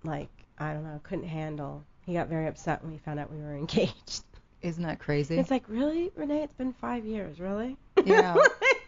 [0.04, 1.86] like, I don't know, couldn't handle.
[2.06, 4.24] He got very upset when he found out we were engaged.
[4.62, 5.38] isn't that crazy?
[5.38, 6.44] It's like, really, Renee?
[6.44, 7.78] It's been five years, really?
[8.10, 8.36] Yeah.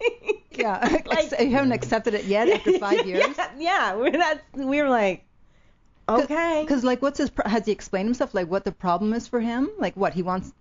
[0.51, 0.97] yeah.
[1.05, 3.35] Like- you haven't accepted it yet after five years?
[3.37, 3.95] yeah, yeah.
[3.95, 5.23] We're we were like,
[6.07, 6.61] okay.
[6.61, 7.29] Because like, what's his?
[7.29, 8.33] Pro- has he explained himself?
[8.33, 9.69] Like, what the problem is for him?
[9.79, 10.53] Like, what he wants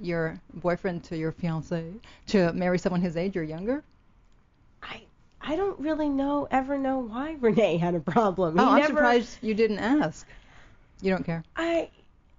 [0.00, 1.84] your boyfriend to your fiance
[2.28, 3.82] to marry someone his age or younger?
[4.82, 5.02] I
[5.40, 8.56] I don't really know ever know why Renee had a problem.
[8.56, 10.26] He oh, I'm never, surprised you didn't ask.
[11.00, 11.44] You don't care.
[11.56, 11.90] I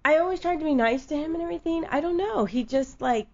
[0.04, 1.86] I always tried to be nice to him and everything.
[1.90, 2.46] I don't know.
[2.46, 3.28] He just like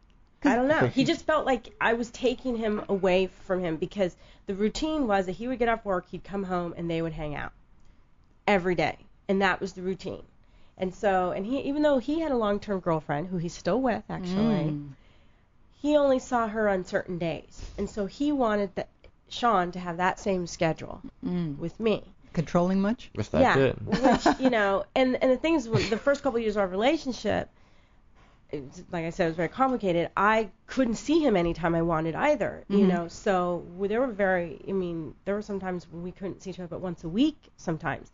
[0.46, 0.88] I don't know.
[0.88, 4.16] He just felt like I was taking him away from him because
[4.48, 7.14] the routine was that he would get off work, he'd come home, and they would
[7.14, 7.52] hang out
[8.48, 10.24] every day, and that was the routine.
[10.78, 14.04] And so, and he, even though he had a long-term girlfriend who he's still with
[14.10, 14.90] actually, Mm.
[15.82, 18.90] he only saw her on certain days, and so he wanted that
[19.30, 21.58] Sean to have that same schedule Mm.
[21.58, 22.04] with me.
[22.34, 23.10] Controlling much?
[23.16, 23.76] What's that yeah, good?
[23.88, 26.68] which you know, and and the things when the first couple of years of our
[26.68, 27.65] relationship, it's,
[28.92, 30.10] like I said, it was very complicated.
[30.16, 32.88] I couldn't see him anytime I wanted either, you Mhm.
[32.88, 33.08] know.
[33.08, 36.68] So there were very, I mean, there were sometimes when we couldn't see each other
[36.68, 38.12] but once a week sometimes.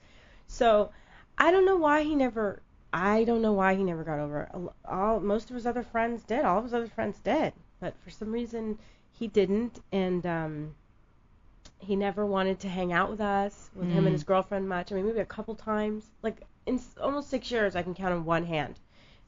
[0.48, 0.92] So
[1.38, 2.62] I don't know why he never.
[2.94, 4.50] I don't know why he never got over it.
[4.54, 6.44] All- All most of his other friends did.
[6.44, 8.78] All of his other friends did, but for some reason
[9.12, 10.76] he didn't, and um,
[11.80, 14.08] he never wanted to hang out with us, with him Mm.
[14.08, 14.92] and his girlfriend much.
[14.92, 16.10] I mean, maybe a couple times.
[16.22, 18.80] Like in almost six years, I can count on one hand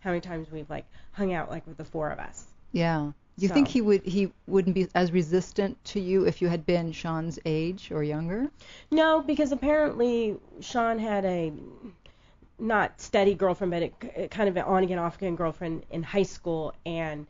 [0.04, 2.46] how many times we've like hung out like with the four of us.
[2.72, 3.12] Yeah.
[3.38, 6.66] Do you think he would he wouldn't be as resistant to you if you had
[6.68, 8.52] been Sean's age or younger?
[8.92, 11.52] No, because apparently Sean had a
[12.60, 13.82] not steady girlfriend, but
[14.16, 17.26] it, kind of an on again, off again girlfriend in high school, and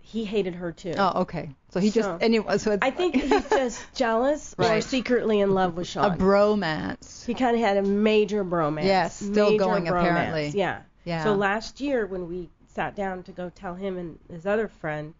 [0.00, 0.94] he hated her too.
[0.96, 1.50] Oh, okay.
[1.70, 2.58] So he just So- anyway.
[2.58, 6.04] So it's I think he's just jealous or secretly in love with Sean.
[6.12, 7.26] a bromance.
[7.26, 8.84] he kind of had a major bromance.
[8.84, 10.48] Yes, still going, bromance, apparently.
[10.50, 10.82] Yeah.
[11.10, 11.24] Yeah.
[11.24, 15.12] So last year when we sat down to go tell him and his other friend,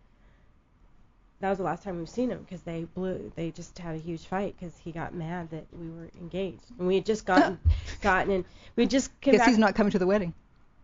[1.40, 3.33] that was the last time we've seen him because they blew.
[3.35, 6.87] They just had a huge fight because he got mad that we were engaged and
[6.87, 7.59] we had just gotten
[8.03, 8.44] gotten in.
[8.76, 9.48] We just Guess back.
[9.48, 10.33] he's not coming to the wedding.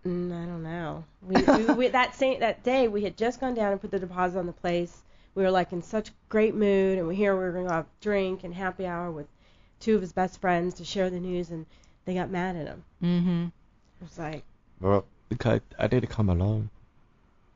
[0.05, 1.05] Mm, I don't know.
[1.23, 4.01] We, we, we that same that day we had just gone down and put the
[4.01, 5.03] deposit on the place.
[5.37, 7.85] We were like in such great mood, and we here we were going to have
[7.85, 9.29] a drink and happy hour with
[9.79, 11.65] two of his best friends to share the news, and
[12.07, 12.85] they got mad at him.
[13.01, 13.45] Mm-hmm.
[14.01, 14.45] It was like,
[14.81, 16.71] Well, because I didn't come alone.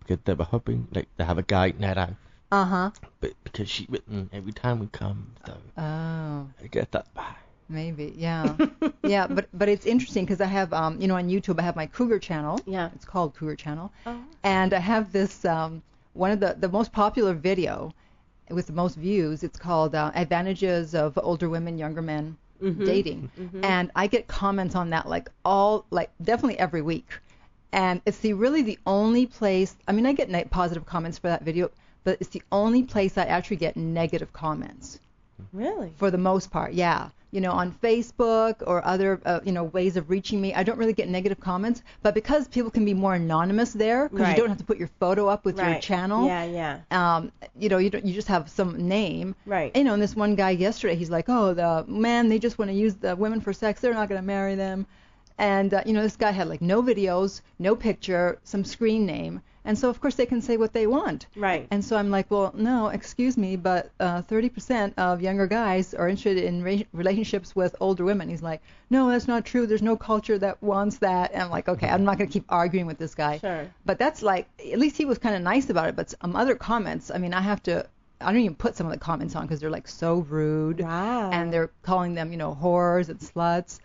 [0.00, 2.14] Because they were hoping like to have a guy night out.
[2.50, 2.90] Uh huh.
[3.20, 7.34] But because she written every time we come, so Oh, I guess that's why.
[7.68, 8.12] maybe.
[8.18, 8.56] Yeah.
[9.04, 11.76] yeah, but but it's interesting because I have um you know on YouTube I have
[11.76, 12.58] my Cougar channel.
[12.66, 12.90] Yeah.
[12.94, 13.92] It's called Cougar channel.
[14.06, 15.82] oh, and I have this um,
[16.14, 17.94] one of the the most popular video
[18.50, 19.44] with the most views.
[19.44, 22.84] It's called uh, "Advantages of Older Women, Younger Men Mhm.
[22.84, 23.64] Dating," Mhm.
[23.64, 27.08] and I get comments on that like all like definitely every week,
[27.72, 29.76] and it's the really the only place.
[29.88, 31.70] I mean, I get ne- positive comments for that video,
[32.04, 35.00] but it's the only place I actually get negative comments
[35.52, 35.92] really?
[35.96, 36.72] for the most part.
[36.74, 37.08] Yeah.
[37.32, 40.78] You know, on Facebook or other, uh, you know, ways of reaching me, I don't
[40.78, 41.82] really get negative comments.
[42.02, 44.36] But because people can be more anonymous there, because Right.
[44.36, 46.80] you don't have to put your photo up with your channel, Yeah, yeah.
[46.90, 49.36] um, you know, you don't, you just have some name.
[49.46, 49.70] Right.
[49.76, 52.70] You know, and this one guy yesterday, he's like, oh, the man, they just want
[52.70, 53.80] to use the women for sex.
[53.80, 54.86] They're not going to marry them.
[55.38, 59.40] And uh, you know, this guy had like no videos, no picture, some screen name,
[59.64, 61.26] and so of course they can say what they want.
[61.36, 61.66] Right.
[61.70, 66.08] And so I'm like, well, no, excuse me, but uh, 30% of younger guys are
[66.08, 68.28] interested in re- relationships with older women.
[68.28, 69.66] He's like, no, that's not true.
[69.66, 71.32] There's no culture that wants that.
[71.32, 73.38] And I'm like, okay, I'm not going to keep arguing with this guy.
[73.38, 73.70] Sure.
[73.84, 75.96] But that's like, at least he was kind of nice about it.
[75.96, 77.86] But some other comments, I mean, I have to,
[78.20, 80.80] I don't even put some of the comments on because they're like so rude.
[80.80, 81.30] Wow.
[81.30, 83.80] And they're calling them, you know, whores and sluts.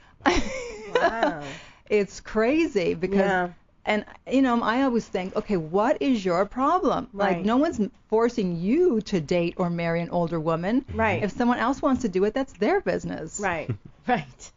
[0.95, 1.43] Wow.
[1.89, 3.49] it's crazy because Yeah.
[3.85, 8.57] And you know i always think okay what is your problem like no one's forcing
[8.59, 11.23] you to date or marry an older woman Right.
[11.23, 13.69] if someone else wants to do it that's their business Right.
[14.07, 14.51] Right.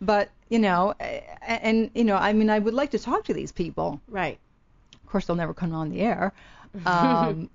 [0.00, 0.94] but you know
[1.46, 4.38] and you know i mean i would like to talk to these people Right.
[4.94, 6.32] of course they'll never come on the air
[6.86, 7.50] um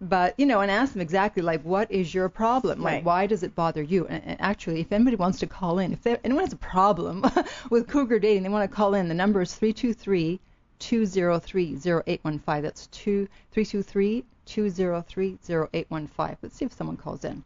[0.00, 3.04] but you know and ask them exactly like what is your problem like Right.
[3.04, 6.02] why does it bother you and, and actually if anybody wants to call in if
[6.02, 7.24] there, anyone has a problem
[7.70, 10.40] with cougar dating they want to call in the number is 323
[10.82, 12.62] 323-0815.
[12.62, 16.36] That's 2 323-203-0815.
[16.42, 17.44] Let's see if someone calls in.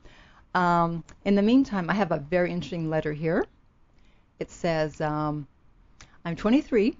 [0.54, 3.44] Um, in the meantime, I have a very interesting letter here.
[4.38, 5.46] It says, um,
[6.24, 6.96] I'm 23,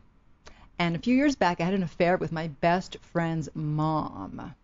[0.78, 4.54] and a few years back I had an affair with my best friend's mom.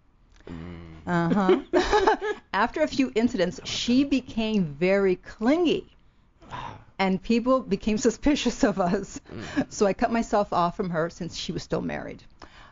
[1.07, 1.73] Uh huh.
[2.53, 5.87] After a few incidents, she became very clingy,
[7.03, 9.21] and people became suspicious of us.
[9.69, 12.23] So I cut myself off from her since she was still married.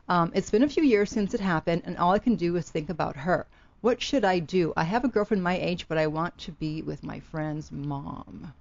[0.09, 2.69] Um, it's been a few years since it happened, and all I can do is
[2.69, 3.47] think about her.
[3.81, 4.73] What should I do?
[4.77, 8.53] I have a girlfriend my age, but I want to be with my friend's mom.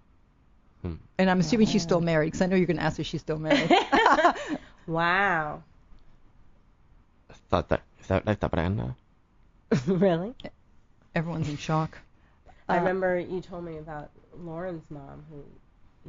[0.82, 0.94] Hmm.
[1.18, 3.22] And I'm assuming she's still married, because I know you're going to ask if she's
[3.22, 3.70] still married.
[4.88, 5.62] Wow.
[7.30, 8.96] Is that, that, is that like the brand now?
[9.86, 10.34] really?
[11.14, 11.96] Everyone's in shock.
[12.70, 15.44] I Uh, remember you told me about Lauren's mom, who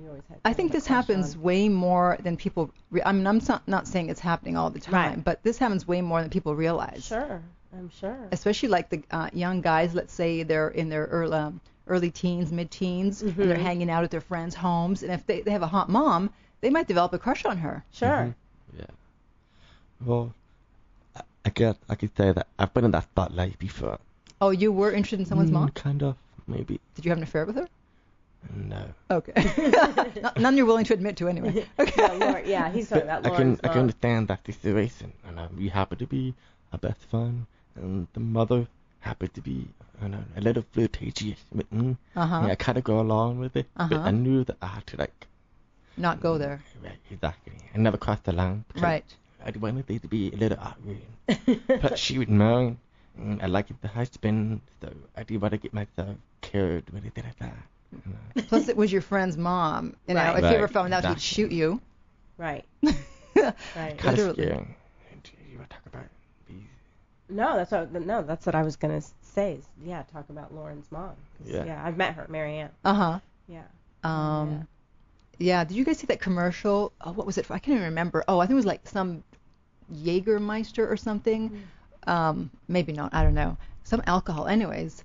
[0.00, 0.38] you always had.
[0.44, 1.42] I think this happens on.
[1.42, 2.70] way more than people.
[2.90, 5.24] Re- I mean, I'm not, not saying it's happening all the time, Right.
[5.24, 7.04] but this happens way more than people realize.
[7.06, 7.40] Sure,
[7.72, 8.28] I'm sure.
[8.30, 9.94] Especially like the uh, young guys.
[9.94, 13.62] Let's say they're in their early, um, early teens, mid-teens, and they're Mhm.
[13.62, 16.70] hanging out at their friends' homes, and if they, they have a hot mom, they
[16.70, 17.82] might develop a crush on her.
[17.92, 18.08] Sure.
[18.08, 18.34] Mhm.
[18.78, 18.84] Yeah.
[20.04, 20.32] Well,
[21.16, 23.98] I, I guess I could say that I've been in that spotlight before.
[24.42, 25.68] Oh, you were interested in someone's Mm, mom?
[25.70, 26.16] Kind of,
[26.50, 26.80] maybe.
[26.94, 27.68] Did you have an affair with her?
[28.54, 28.84] No.
[29.10, 29.32] Okay.
[30.38, 31.66] None you're willing to admit to anyway.
[31.78, 31.92] Okay.
[31.98, 35.12] Yeah, Lauren, yeah, he's talking But about I can Lauren's I can understand that situation,
[35.26, 36.34] and um, we happen to be
[36.72, 38.66] a best friend, and the mother
[39.00, 39.68] happened to be
[40.02, 41.96] you know, a little flirtatious with me.
[42.16, 42.40] Uh-huh.
[42.50, 44.08] I kind of go along with it, but Uh-huh.
[44.08, 45.26] I knew that I had to like.
[45.98, 46.62] Not go there.
[46.82, 47.52] Right, exactly.
[47.74, 48.64] I never crossed the line.
[48.68, 49.04] because Right.
[49.44, 51.02] I wanted it to be a little awkward.
[51.82, 52.76] but she would know.
[53.16, 56.96] And I like it the husband, so I didn't want to get myself killed or
[56.98, 57.54] anything like that.
[57.92, 58.42] you know.
[58.48, 59.96] Plus, it was your friend's mom.
[60.08, 60.36] You know, Right.
[60.44, 61.20] if you ever Right, found out, he'd exactly.
[61.48, 61.80] shoot you.
[62.38, 62.64] Right.
[63.36, 63.96] Right.
[63.98, 64.34] Kind of Literally.
[64.34, 64.76] scary.
[65.12, 66.04] And You want to talk about
[66.48, 66.56] these?
[67.28, 69.54] No, that's what no, that's what I was gonna say.
[69.54, 71.14] Is, yeah, talk about Lauren's mom.
[71.38, 71.64] 'Cause, Yeah.
[71.64, 72.70] Yeah, I've met her, Marianne.
[72.84, 73.18] Uh huh.
[73.48, 73.62] Yeah.
[74.04, 74.66] Um,
[75.38, 75.64] yeah.
[75.64, 76.92] Did you guys see that commercial?
[77.00, 77.46] Oh, what was it?
[77.46, 77.54] For?
[77.54, 78.24] I can't even remember.
[78.28, 79.22] Oh, I think it was like some
[79.92, 81.66] Jägermeister or something.
[82.06, 83.14] Um, maybe not.
[83.14, 83.56] I don't know.
[83.84, 85.04] Some alcohol, anyways.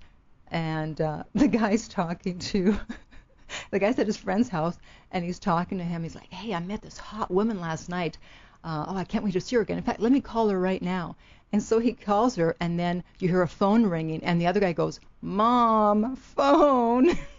[0.51, 2.77] And uh, the guy's talking to.
[3.71, 4.77] the guy's at his friend's house,
[5.11, 6.03] and he's talking to him.
[6.03, 8.17] He's like, "Hey, I met this hot woman last night.
[8.63, 9.77] Uh, oh, I can't wait to see her again.
[9.77, 11.15] In fact, let me call her right now."
[11.51, 14.59] And so he calls her, and then you hear a phone ringing, and the other
[14.59, 17.17] guy goes, "Mom, phone."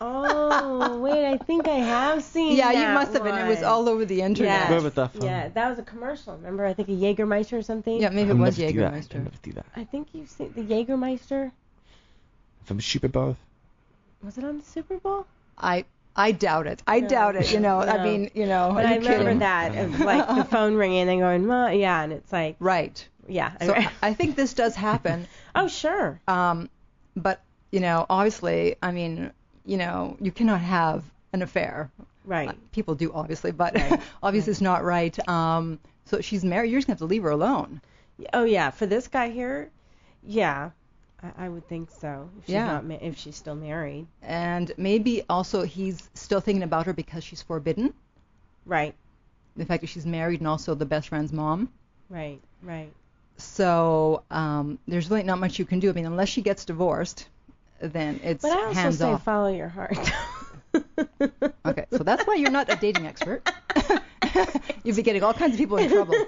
[0.00, 2.56] Oh wait, I think I have seen.
[2.56, 3.34] Yeah, you must have been.
[3.36, 4.68] It was all over the internet.
[4.70, 5.24] Where was that from?
[5.24, 6.36] Yeah, that was a commercial.
[6.36, 8.00] Remember, I think a Jägermeister or something.
[8.00, 8.84] Yeah, maybe I'll it was never see that.
[8.92, 9.14] I'll Jägermeister.
[9.14, 9.66] never see that.
[9.76, 11.52] I think you've seen the Jägermeister.
[12.64, 13.36] From Super Bowl?
[14.22, 15.26] Was it on the Super Bowl?
[15.58, 15.84] I
[16.16, 16.82] I doubt it.
[16.86, 17.52] I No, doubt it.
[17.52, 19.38] You know, I mean, you know, But are I you remember kidding?
[19.40, 23.06] that of like the phone ringing and then going, Ma, yeah, and it's like, Right.
[23.28, 23.52] yeah.
[23.60, 25.26] I- So I- I think this does happen.
[25.54, 26.20] oh sure.
[26.26, 26.68] Um,
[27.16, 29.30] but you know, obviously, I mean,
[29.64, 31.90] you know, you cannot have an affair.
[32.24, 32.50] Right.
[32.72, 35.16] People do, obviously, but Right, obviously it's not right.
[35.28, 36.70] Um, so she's married.
[36.70, 37.80] You're just gonna have to leave her alone.
[38.32, 39.70] Oh yeah, for this guy here,
[40.22, 40.70] yeah,
[41.22, 42.30] I, I would think so.
[42.38, 42.66] If she's Yeah.
[42.66, 44.06] not ma- if she's still married.
[44.22, 47.92] And maybe also he's still thinking about her because she's forbidden.
[48.64, 48.94] Right.
[49.56, 51.70] The fact that she's married and also the best friend's mom.
[52.08, 52.40] Right.
[52.62, 52.92] Right.
[53.36, 55.90] So um, there's really not much you can do.
[55.90, 57.28] I mean, unless she gets divorced,
[57.92, 59.24] then it's But I also hands say off.
[59.24, 59.98] follow your heart.
[61.66, 63.48] Okay, so that's why you're not a dating expert.
[64.84, 66.14] You'd be getting all kinds of people in trouble.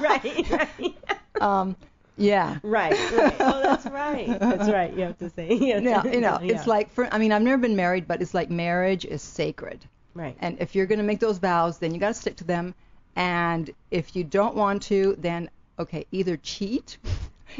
[0.00, 0.50] right.
[0.50, 0.96] Right.
[1.40, 1.74] Um,
[2.16, 2.58] yeah.
[2.62, 2.92] Right.
[3.12, 3.36] Right.
[3.40, 4.38] Oh, that's right.
[4.38, 4.92] That's right.
[4.94, 5.52] You have to say.
[5.52, 6.54] You Yeah, to- you know, yeah.
[6.54, 9.84] it's like for I mean, I've never been married, but it's like marriage is sacred.
[10.14, 10.36] Right.
[10.40, 12.74] And if you're going to make those vows, then you got to stick to them.
[13.16, 16.98] And if you don't want to, then okay, either cheat.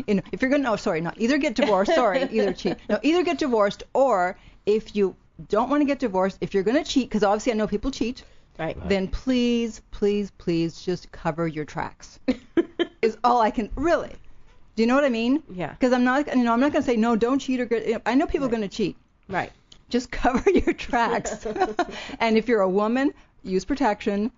[0.07, 1.95] You know, if you're going to, no, sorry, not either get divorced.
[1.95, 2.77] Sorry, either cheat.
[2.89, 5.17] No, either get divorced, or if you
[5.49, 7.91] don't want to get divorced, if you're going to cheat, because obviously I know people
[7.91, 8.23] cheat,
[8.59, 8.77] Right.
[8.89, 12.19] then please, please, please just cover your tracks.
[13.03, 14.13] is all I can really.
[14.75, 15.43] Do you know what I mean?
[15.53, 15.71] Yeah.
[15.73, 18.03] Because I'm not, you know, I'm not going to say no, don't cheat or get.
[18.07, 18.97] I know people are going to cheat
[19.29, 19.53] Right.
[19.89, 21.47] just cover your tracks.
[22.21, 23.13] and if you're a woman,
[23.43, 24.31] use protection.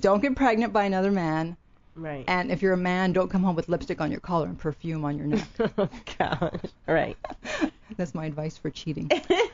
[0.00, 1.56] Don't get pregnant by another man.
[1.96, 2.24] Right.
[2.26, 5.04] And if you're a man, don't come home with lipstick on your collar and perfume
[5.04, 5.46] on your neck.
[5.78, 5.88] oh
[6.18, 6.60] gosh.
[6.88, 7.16] Right.
[7.96, 9.10] That's my advice for cheating.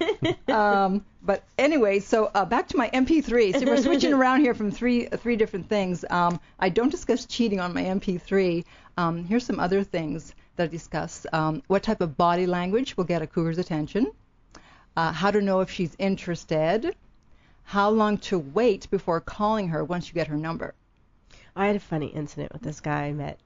[0.49, 3.59] um, but anyway, so uh, back to my MP3.
[3.59, 6.05] So we're switching around here from three three different things.
[6.09, 8.65] Um, I don't discuss cheating on my MP3.
[8.97, 11.27] Um, here's some other things that I discuss.
[11.33, 14.11] Um, what type of body language will get a cougar's attention?
[14.97, 16.95] Uh, how to know if she's interested?
[17.65, 20.75] How long to wait before calling her once you get her number?
[21.61, 23.39] I had a funny incident with this guy I met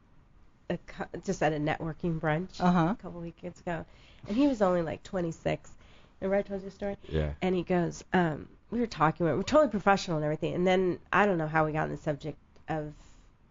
[0.70, 0.78] a,
[1.24, 2.94] just at a networking brunch Uh huh.
[2.96, 3.84] a couple weekends ago,
[4.28, 5.72] and he was only like 26.
[6.20, 6.96] Remember I told you the story?
[7.08, 7.32] Yeah.
[7.42, 11.00] And he goes, um, we were talking, we were totally professional and everything, and then
[11.12, 12.38] I don't know how we got on the subject
[12.68, 12.92] of,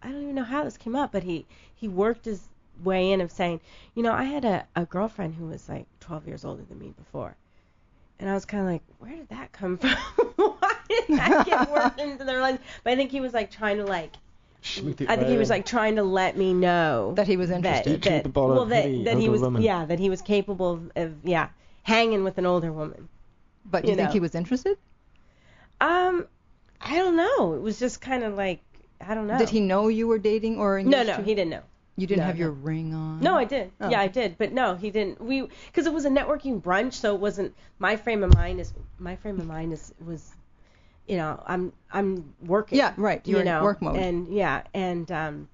[0.01, 1.45] I don't even know how this came up, but he
[1.76, 2.41] he worked his
[2.86, 3.59] way in of saying,
[3.95, 6.93] you know, I had a, a girlfriend who was like 12 years older than me
[6.97, 7.36] before.
[8.18, 9.89] And I was kind of like, where did that come from?
[10.38, 12.59] Why did that get worked into their lives?
[12.86, 14.14] But I think he was like trying to like,
[15.07, 18.01] I think he was like trying to let me know That he was interested.
[18.01, 19.61] Keep that the well that Hetty, that he was woman.
[19.61, 21.49] yeah that he was capable of, of yeah
[21.84, 23.09] hanging with an older woman.
[23.66, 24.14] But do you, you think know.
[24.14, 24.78] he was interested?
[25.82, 26.28] Um,
[26.82, 27.53] I don't know.
[27.53, 28.61] It was just kind of like
[29.01, 29.38] I don't know.
[29.38, 31.64] Did he know you were dating or No, no, to- he didn't know.
[31.95, 32.39] You didn't no, have no.
[32.39, 33.20] your ring on.
[33.20, 33.72] No, I did.
[33.80, 33.88] Oh.
[33.89, 34.38] Yeah, I did.
[34.39, 35.22] But no, he didn't.
[35.22, 38.74] We because it was a networking brunch, so it wasn't my frame of mind is
[38.97, 40.34] my frame of mind is was,
[41.08, 42.78] you know, I'm I'm working.
[42.78, 43.22] Yeah, right.
[43.26, 43.97] You're you in know, work mode.
[43.97, 45.49] And yeah, and um,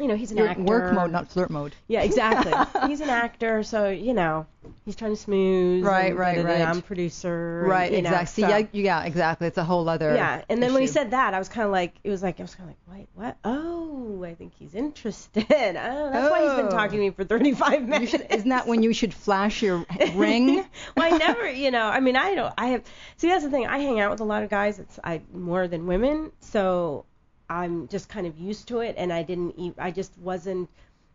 [0.00, 0.62] you know, he's an You're actor.
[0.62, 1.74] work mode, not flirt mode.
[1.88, 2.52] Yeah, exactly.
[2.88, 4.46] he's an actor, so you know,
[4.84, 5.84] he's trying to smooth.
[5.84, 6.60] Right, and right, right.
[6.62, 7.64] I'm producer.
[7.66, 8.42] Right, know, exactly.
[8.42, 9.46] so- See, I, yeah, exactly.
[9.46, 10.14] It's a whole other.
[10.14, 12.40] yeah, and then when he said that, I was kind of like, it was like,
[12.40, 13.36] I was kind of like, wait, what?
[13.44, 15.46] Oh, I think he's interested.
[15.90, 16.70] Oh, that's why he's been Oh.
[16.70, 18.10] talking to me for 35 minutes.
[18.10, 19.84] should, isn't that when you should flash your
[20.14, 20.56] ring?
[20.96, 22.82] well, I never, you know, I mean, I don't, I have,
[23.16, 23.66] see, that's the thing.
[23.66, 24.78] I hang out with a lot of guys.
[24.78, 27.04] It's I more than women, so
[27.50, 30.70] I'm just kind of used to it, and I didn't, e- I just wasn't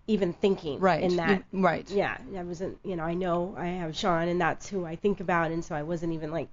[0.08, 1.02] even thinking Right.
[1.02, 1.44] in that.
[1.52, 1.90] You- right.
[1.90, 5.20] Yeah, I wasn't, you know, I know I have Sean, and that's who I think
[5.22, 6.50] about, and so I wasn't even like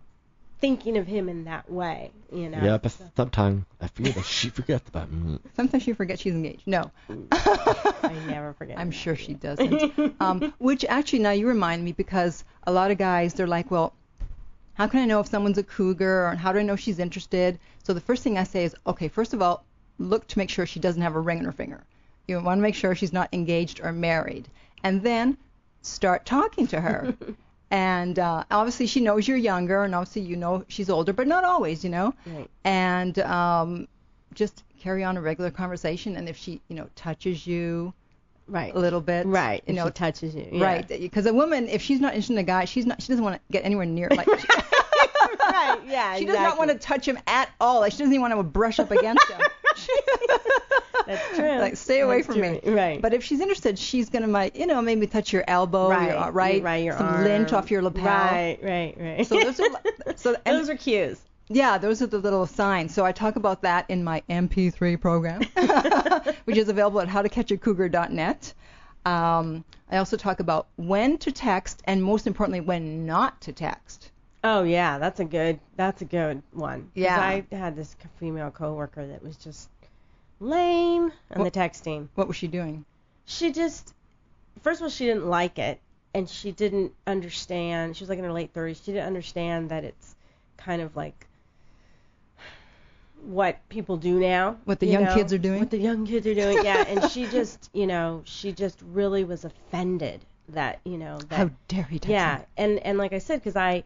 [0.60, 2.60] thinking of him in that way, you know.
[2.62, 5.40] Yeah, but So- sometimes I feel that she forgets about me.
[5.56, 6.62] Sometimes she forgets she's engaged.
[6.66, 6.90] No.
[7.32, 8.78] I never forget.
[8.78, 10.14] I'm sure she doesn't.
[10.20, 13.92] um, which actually now you remind me because a lot of guys they're like, well,
[14.74, 17.58] how can I know if someone's a cougar or how do I know she's interested?
[17.82, 19.64] So the first thing I say is, okay, first of all,
[19.98, 21.82] look to make sure she doesn't have a ring on her finger.
[22.28, 24.48] You want to make sure she's not engaged or married,
[24.84, 25.36] and then
[25.82, 27.14] start talking to her.
[27.70, 31.44] and uh, obviously she knows you're younger, and obviously you know she's older, but not
[31.44, 32.14] always, you know.
[32.26, 32.48] Right.
[32.64, 33.88] And um,
[34.34, 37.92] just carry on a regular conversation, and if she, you know, touches you
[38.48, 38.74] Right.
[38.74, 39.62] a little bit, Right.
[39.66, 40.48] you if know, she touches you.
[40.52, 40.64] yeah.
[40.64, 43.00] Right, because a woman, if she's not interested in a guy, she's not.
[43.00, 44.08] She doesn't want to get anywhere near.
[44.10, 44.46] Like, she,
[45.40, 45.78] right.
[45.86, 46.16] Yeah.
[46.16, 47.80] she does not want to touch him at all.
[47.80, 49.40] Like, she doesn't even want to brush up against him.
[51.06, 51.58] That's true.
[51.58, 52.50] like, stay away That's from true.
[52.52, 52.60] me.
[52.72, 53.02] Right.
[53.02, 56.10] But if she's interested, she's gonna, might, you know, maybe touch your elbow, right.
[56.12, 56.84] your, right, Right.
[56.84, 57.24] Your some arm.
[57.24, 58.04] lint off your lapel.
[58.04, 58.58] Right.
[58.62, 58.94] Right.
[58.98, 59.26] Right.
[59.26, 59.68] So those are,
[60.16, 61.20] so and, those are cues.
[61.48, 62.94] yeah, those are the little signs.
[62.94, 65.42] So I talk about that in my MP3 program,
[66.44, 68.54] which is available at howtocatchacougar.net.
[69.04, 74.10] Um, I also talk about when to text and most importantly when not to text.
[74.44, 75.60] Oh yeah, that's a good.
[75.76, 76.90] That's a good one.
[76.94, 77.20] Yeah.
[77.20, 79.68] I had this female coworker that was just
[80.40, 82.08] lame on What- the texting.
[82.14, 82.84] What was she doing?
[83.24, 83.94] She just,
[84.62, 85.80] first of all, she didn't like it,
[86.12, 87.96] and she didn't understand.
[87.96, 88.84] She was like in her late 30s.
[88.84, 90.16] She didn't understand that it's
[90.56, 91.28] kind of like
[93.24, 94.56] what people do now.
[94.64, 95.14] What the you young know?
[95.14, 95.60] kids are doing?
[95.60, 96.84] What the young kids are doing, yeah.
[96.86, 101.50] And she just, you know, she just really was offended that, you know, that How
[101.68, 102.44] dare he text yeah, me?
[102.56, 103.84] and and like I said, because I,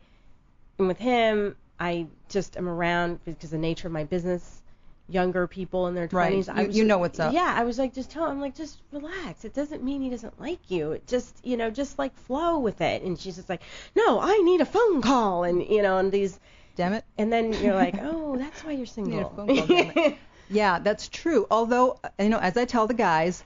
[0.78, 4.62] am with him, I just am around because of the nature of my business,
[5.08, 6.28] younger people in their Right.
[6.28, 6.48] twenties.
[6.48, 7.32] I You- was you know what's up.
[7.32, 9.44] Yeah, I was like, just tell him, like, just relax.
[9.44, 10.92] It doesn't mean he doesn't like you.
[10.92, 13.02] It just, you know, just like flow with it.
[13.02, 13.62] And she's just like,
[13.94, 16.40] no, I need a phone call, and you know, and these,
[16.76, 17.04] Damn it.
[17.18, 19.26] and then you're like, oh, that's why you're Need single.
[19.26, 20.12] a phone call.
[20.48, 21.44] Yeah, that's true.
[21.50, 23.42] Although, you know, as I tell the guys,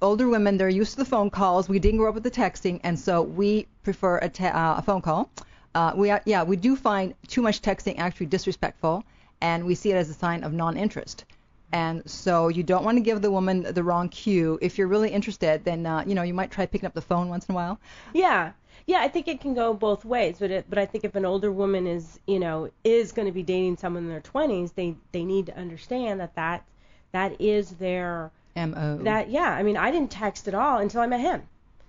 [0.00, 1.68] older women, they're used to the phone calls.
[1.68, 4.82] We didn't grow up with the texting, and so we prefer a, te- uh, a
[4.82, 5.30] phone call.
[5.74, 9.04] Uh, we are, yeah, we do find too much texting actually disrespectful,
[9.40, 11.24] and we see it as a sign of non-interest.
[11.72, 14.58] And so you don't want to give the woman the wrong cue.
[14.60, 17.30] If you're really interested, then uh, you know you might try picking up the phone
[17.30, 17.78] once in a while.
[18.12, 18.52] Yeah.
[18.84, 21.24] Yeah, I think it can go both ways, but it, but I think if an
[21.24, 24.96] older woman is, you know, is going to be dating someone in their 20s, they
[25.12, 26.64] they need to understand that that
[27.12, 28.98] that is their M.O.
[29.04, 31.42] that yeah, I mean, I didn't text at all until I met him.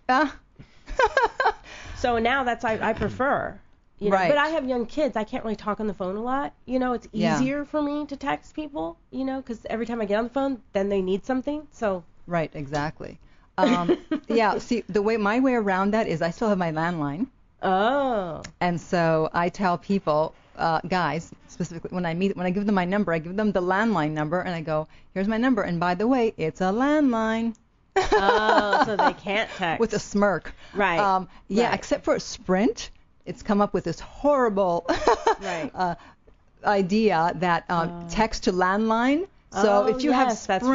[0.08, 0.38] Ah.
[2.04, 3.58] So now that's I I prefer.
[4.04, 4.28] You know, Right.
[4.28, 5.16] But I have young kids.
[5.16, 6.52] I can't really talk on the phone a lot.
[6.66, 7.38] You know, it's Yeah.
[7.40, 10.30] easier for me to text people, you know, cuz every time I get on the
[10.30, 11.68] phone, then they need something.
[11.72, 13.18] So Right, exactly.
[13.58, 13.98] Um,
[14.28, 17.28] yeah, see, the way my way around that is I still have my landline.
[17.62, 18.42] oh.
[18.60, 22.76] And so I tell people, uh, guys, specifically when I meet, when I give them
[22.76, 25.80] my number, I give them the landline number, and I go, "Here's my number, and
[25.80, 27.56] by the way, it's a landline."
[27.96, 29.80] Oh, so they can't text.
[29.84, 30.54] with a smirk.
[30.74, 31.76] Right, Um, yeah, right.
[31.76, 32.90] except for Sprint,
[33.26, 34.86] it's come up with this horrible
[35.42, 35.72] Right.
[35.74, 35.96] uh,
[36.66, 38.08] idea that um, Oh.
[38.10, 40.66] text to landline So Oh, if you have yes, Sprint, that's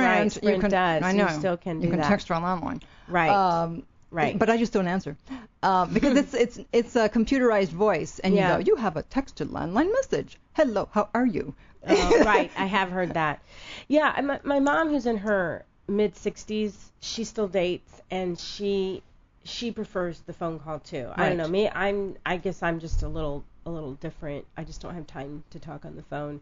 [0.42, 0.54] right.
[0.54, 1.02] you can, does.
[1.02, 2.08] I You still can you do can that.
[2.08, 2.80] text her landline.
[3.08, 3.30] Right.
[3.30, 4.38] Um, right.
[4.38, 5.16] But I just don't answer
[5.62, 8.58] um, because it's it's it's a computerized voice, and Yeah.
[8.58, 10.38] you go, you have a text to landline message.
[10.54, 11.54] Hello, how are you?
[11.88, 12.50] Oh, right.
[12.56, 13.40] I have heard that.
[13.88, 19.02] Yeah, my, my mom, who's in her mid 60s, she still dates, and she
[19.44, 21.10] she prefers the phone call too.
[21.14, 21.48] I don't know.
[21.48, 22.16] Me, I'm.
[22.26, 24.44] I guess I'm just a little a little different.
[24.56, 26.40] I just don't have time to talk on the phone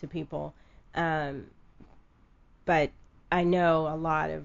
[0.00, 0.54] to people.
[0.94, 1.46] Um,
[2.64, 2.90] but
[3.32, 4.44] I know a lot of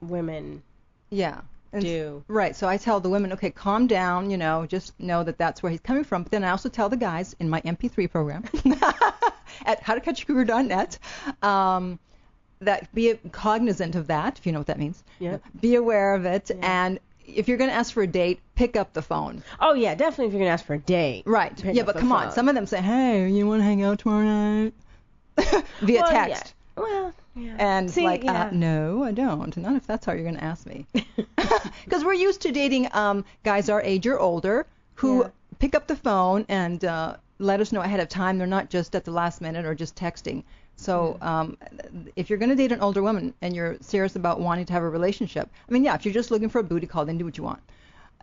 [0.00, 0.62] women
[1.10, 1.40] Yeah.
[1.74, 2.22] And do.
[2.28, 2.54] Right.
[2.54, 4.30] So I tell the women, okay, calm down.
[4.30, 6.22] You know, just know that that's where he's coming from.
[6.22, 8.44] But then I also tell the guys in my MP3 program
[9.66, 10.98] at howtocatchacougar.net
[11.42, 11.98] um,
[12.60, 15.02] that be cognizant of that, if you know what that means.
[15.18, 15.38] Yeah.
[15.60, 16.56] Be aware of it, Yeah.
[16.86, 19.42] and if you're going to ask for a date, pick up the phone.
[19.60, 20.26] Oh yeah, definitely.
[20.26, 21.22] If you're gonna ask for a date.
[21.26, 21.54] Right.
[21.56, 22.24] Pick yeah, up but the come on.
[22.26, 22.32] phone.
[22.32, 24.74] Some of them say, hey, you want to hang out tomorrow night?
[25.36, 26.26] Via Well, yeah.
[26.26, 26.54] text.
[26.76, 27.56] Well, yeah.
[27.58, 28.44] And See, like, yeah.
[28.46, 29.56] uh, no, I don't.
[29.56, 30.86] Not if that's how you're going to ask me.
[31.84, 35.30] Because we're used to dating um, guys our age or older who Yeah.
[35.58, 38.38] pick up the phone and uh, let us know ahead of time.
[38.38, 40.42] They're not just at the last minute or just texting.
[40.82, 41.56] So um,
[42.16, 44.82] if you're going to date an older woman and you're serious about wanting to have
[44.82, 47.24] a relationship, I mean, yeah, if you're just looking for a booty call, then do
[47.24, 47.60] what you want.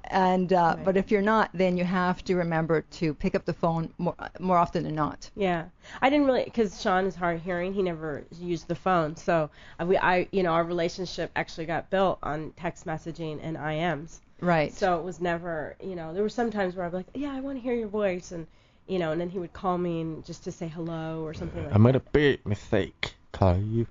[0.05, 0.86] And uh, Right.
[0.86, 4.16] but if you're not, then you have to remember to pick up the phone more
[4.39, 5.30] more often than not.
[5.36, 5.66] Yeah,
[6.01, 7.74] I didn't really because Sean is hard of hearing.
[7.74, 11.89] He never used the phone, so I, we, I, you know, our relationship actually got
[11.89, 14.20] built on text messaging and IMs.
[14.41, 14.74] Right.
[14.74, 17.34] So it was never, you know, there were some times where I'd be like, yeah,
[17.34, 18.47] I want to hear your voice, and
[18.90, 21.64] you know, and then he would call me and just to say hello or something
[21.64, 23.14] like I made a big mistake.
[23.32, 23.86] Call you.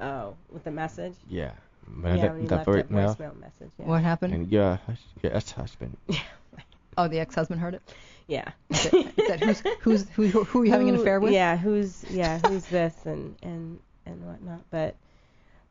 [0.00, 1.14] Oh, with the message.
[1.28, 1.52] Yeah.
[1.86, 3.70] But yeah, when he that left a voicemail message.
[3.78, 3.86] Yeah.
[3.86, 4.34] what happened?
[4.34, 5.96] And your, hus- your ex-husband.
[6.98, 7.82] Oh, the ex-husband heard it.
[8.26, 8.52] Yeah.
[8.70, 11.34] Is it, is that who's who's who, who, who are you having an affair with?
[11.34, 14.62] Yeah, who's yeah, who's this and and and whatnot.
[14.70, 14.96] But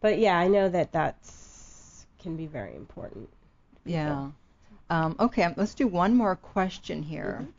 [0.01, 3.27] but yeah, I know that that's can be very important.
[3.85, 4.29] Yeah.
[4.91, 7.39] Um, okay, um, let's do one more question here.
[7.41, 7.51] Mm-hmm.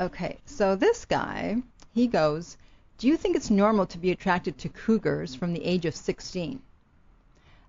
[0.00, 2.56] Okay, so this guy, he goes,
[2.96, 6.58] Do you think it's normal to be attracted to cougars from the age of 16?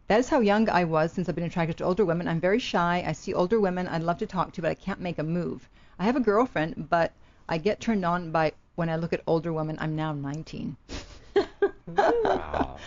[0.07, 2.29] That is how young I was since I've been attracted to older women.
[2.29, 3.03] I'm very shy.
[3.05, 5.67] I see older women I'd love to talk to, but I can't make a move.
[5.99, 7.11] I have a girlfriend, but
[7.49, 9.75] I get turned on by when I look at older women.
[9.81, 10.77] I'm now 19.
[11.87, 12.77] wow.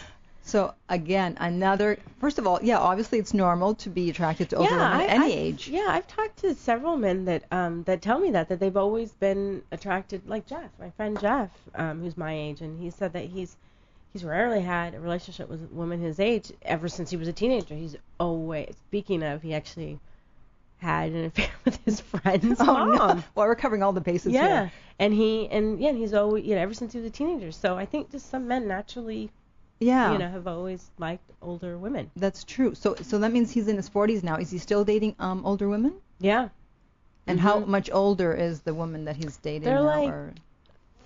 [0.46, 1.98] So again, another.
[2.20, 5.10] First of all, yeah, obviously it's normal to be attracted to older women I, at
[5.10, 5.68] any I've- age.
[5.68, 9.12] Yeah, I've talked to several men that um that tell me that that they've always
[9.12, 13.24] been attracted like Jeff, my friend Jeff, um, who's my age, and he said that
[13.24, 13.56] he's
[14.12, 17.32] he's rarely had a relationship with a woman his age ever since he was a
[17.32, 17.74] teenager.
[17.74, 19.98] He's always speaking of he actually
[20.78, 22.96] had an affair with his friend's Oh mom.
[22.96, 23.06] no!
[23.34, 24.72] Well, we're covering all the bases Yeah, here.
[24.98, 27.50] and he and yeah, and he's always you know ever since he was a teenager.
[27.50, 29.30] So I think just some men naturally
[29.84, 32.10] Yeah, you know have always liked older women.
[32.16, 32.74] that's true.
[32.74, 34.36] So, so that means he's in his 40s now.
[34.36, 35.94] Is he still dating um older women?
[36.20, 36.48] Yeah,
[37.26, 37.66] And how Mhm.
[37.76, 39.94] much older is the woman that he's dating They're now?
[39.96, 40.34] like- or-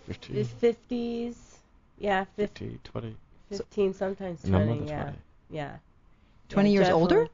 [0.06, 1.36] 50, the fifties.
[1.98, 3.16] Yeah, 50, 50, 20.
[3.50, 4.86] 15, sometimes And I'm 20.
[4.88, 5.18] Yeah, 20.
[5.50, 5.76] yeah.
[6.48, 7.26] 20 Yeah, years older?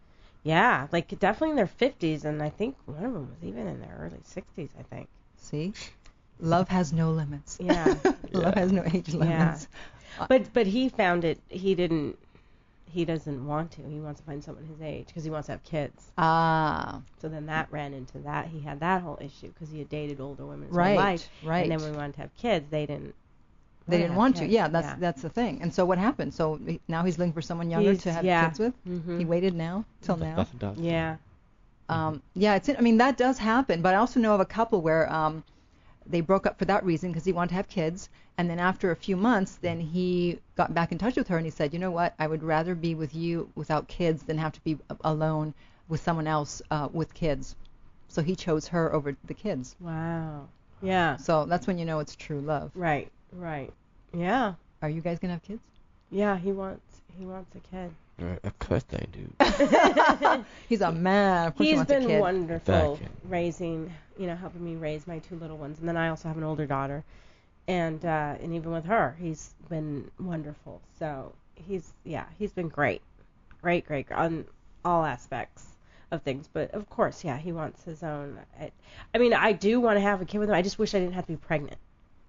[0.42, 3.80] Yeah, like definitely in their 50s, and I think one of them was even in
[3.80, 4.70] their early 60s.
[4.78, 5.08] I think.
[5.38, 5.72] See,
[6.40, 7.58] love has no limits.
[7.60, 7.94] Yeah.
[8.32, 8.58] love Yeah.
[8.60, 9.68] has no age limits.
[10.28, 11.40] But but he found it.
[11.48, 12.18] He didn't.
[12.86, 13.82] He doesn't want to.
[13.82, 16.12] He wants to find someone his age because he wants to have kids.
[16.16, 18.46] Ah, So then that ran into that.
[18.46, 21.28] He had that whole issue because he had dated older women his right, whole life.
[21.42, 21.62] right.
[21.64, 23.14] And then when we wanted to have kids, they didn't.
[23.88, 24.42] they didn't have want to.
[24.42, 24.52] kids.
[24.52, 25.60] Yeah, that's that's the thing.
[25.60, 26.32] And so what happened?
[26.34, 28.46] So he- now he's looking for someone younger He's- to have yeah.
[28.46, 28.74] kids with.
[28.86, 29.18] Mhm.
[29.18, 30.46] He waited now till now.
[30.76, 31.16] Yeah.
[31.88, 32.68] Um, yeah, it's.
[32.68, 33.82] I mean, that does happen.
[33.82, 35.42] But I also know of a couple where um,
[36.06, 38.90] they broke up for that reason because he wanted to have kids, and then after
[38.90, 41.78] a few months, then he got back in touch with her and he said, you
[41.78, 45.54] know what, I would rather be with you without kids than have to be alone
[45.88, 47.56] with someone else uh, with kids.
[48.08, 49.76] So he chose her over the kids.
[49.80, 50.48] Wow.
[50.82, 51.16] Yeah.
[51.16, 52.70] So that's when you know it's true love.
[52.74, 53.10] Right.
[53.32, 53.72] Right.
[54.12, 54.54] Yeah.
[54.82, 55.62] Are you guys gonna have kids?
[56.10, 56.36] Yeah.
[56.36, 57.02] He wants.
[57.18, 57.90] He wants a kid.
[58.18, 59.32] Right, Of course they do.
[60.68, 61.48] He's a man.
[61.48, 62.20] Of course he He's wants a been kid.
[62.20, 66.28] wonderful raising, you know, helping me raise my two little ones, and then I also
[66.28, 67.04] have an older daughter,
[67.68, 70.80] and uh, and even with her, he's been wonderful.
[70.98, 73.02] So he's yeah, he's been great,
[73.62, 74.46] great, great on
[74.84, 75.66] all aspects
[76.10, 76.48] of things.
[76.52, 78.38] But of course, yeah, he wants his own.
[78.60, 78.70] I,
[79.14, 80.54] I mean, I do want to have a kid with him.
[80.54, 81.78] I just wish I didn't have to be pregnant.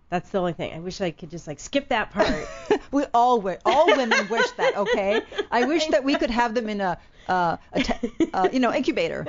[0.09, 0.73] That's the only thing.
[0.73, 2.47] I wish I could just like skip that part.
[2.91, 4.77] we all wish, all women wish that.
[4.77, 6.97] Okay, I wish that we could have them in a,
[7.27, 9.25] uh, a te- uh, you know, incubator.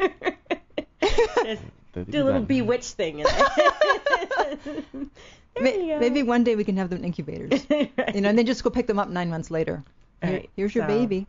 [1.43, 1.63] Just-
[1.95, 2.47] Do a little that.
[2.49, 3.21] bewitched thing.
[3.21, 3.27] In.
[5.55, 6.01] There May- you go.
[6.01, 7.65] Maybe one day we can have them in incubators.
[7.71, 8.15] Right.
[8.15, 9.83] You know, and then just go pick them up nine months later.
[10.23, 10.51] Right.
[10.55, 11.27] Here's your So- baby.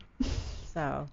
[0.74, 1.06] So,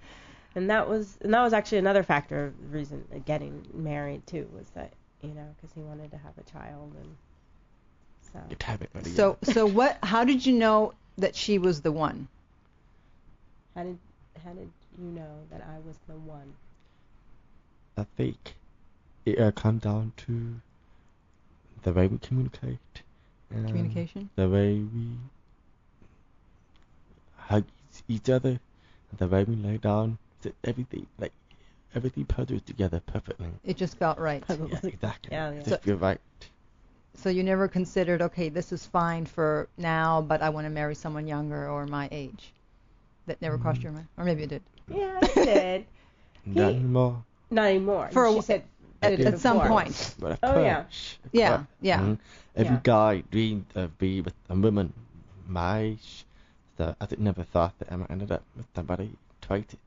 [0.53, 4.27] and that was and that was actually another factor of the reason of getting married
[4.27, 7.15] too was that you know because he wanted to have a child and
[8.35, 9.09] so You'd have it ready.
[9.11, 9.97] So, so what?
[10.03, 12.27] How did you know that she was the one?
[13.75, 13.97] how did
[14.43, 16.53] how did you know that I was the one?
[17.97, 18.55] I think
[19.25, 20.55] it uh, comes down to
[21.83, 22.79] the way we communicate.
[23.51, 24.29] and Communication.
[24.35, 25.17] The way we
[27.37, 27.65] hug
[28.07, 28.59] each other,
[29.17, 30.17] the way we lay down.
[30.41, 31.31] So everything, like
[31.95, 33.47] everything puzzles together perfectly.
[33.63, 34.43] It just felt right.
[34.49, 35.31] Yeah, exactly.
[35.31, 35.63] Yeah, yeah.
[35.63, 36.19] Just feel right.
[37.15, 40.95] So you never considered, okay, this is fine for now, but I want to marry
[40.95, 42.53] someone younger or my age.
[43.27, 44.61] That never crossed your mind, or maybe it did.
[44.89, 45.85] Yeah, I did.
[46.45, 47.23] Not anymore.
[47.49, 48.09] Not anymore.
[48.11, 48.63] For a she wh- said
[49.01, 50.15] At, at some point.
[50.19, 50.83] But of Oh, yeah.
[50.83, 51.67] course, Yeah, course.
[51.81, 51.99] yeah.
[51.99, 52.19] Mhm.
[52.55, 52.79] Every Yeah.
[52.83, 54.93] guy dreamed of being with a woman
[55.47, 56.25] my age.
[56.77, 59.09] So I did never thought that Emma ended up with somebody
[59.41, 59.77] 20,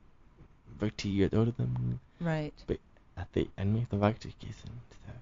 [0.79, 1.99] 30 years older than me.
[2.19, 2.53] Right.
[2.67, 2.79] But
[3.15, 4.71] I think I made the right decision.
[5.05, 5.13] So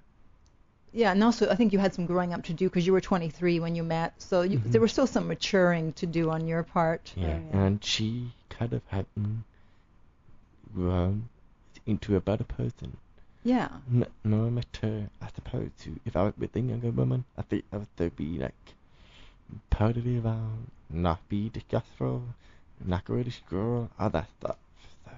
[0.94, 3.02] Yeah, and also I think you had some growing up to do because you were
[3.02, 4.72] 23 when you met, so you, Mhm.
[4.72, 7.14] there was still some maturing to do on your part.
[7.16, 7.60] yeah, yeah.
[7.66, 9.38] and she kind of had me
[10.74, 11.30] grown
[11.86, 12.98] into a better person.
[13.44, 13.70] Yeah.
[13.88, 17.64] No, no matter, I suppose, to if I was with a younger woman, I think
[17.72, 18.56] I would still be like
[19.70, 22.24] proudly around, not be disgustful,
[22.84, 24.58] not go to school, all that stuff.
[25.06, 25.12] So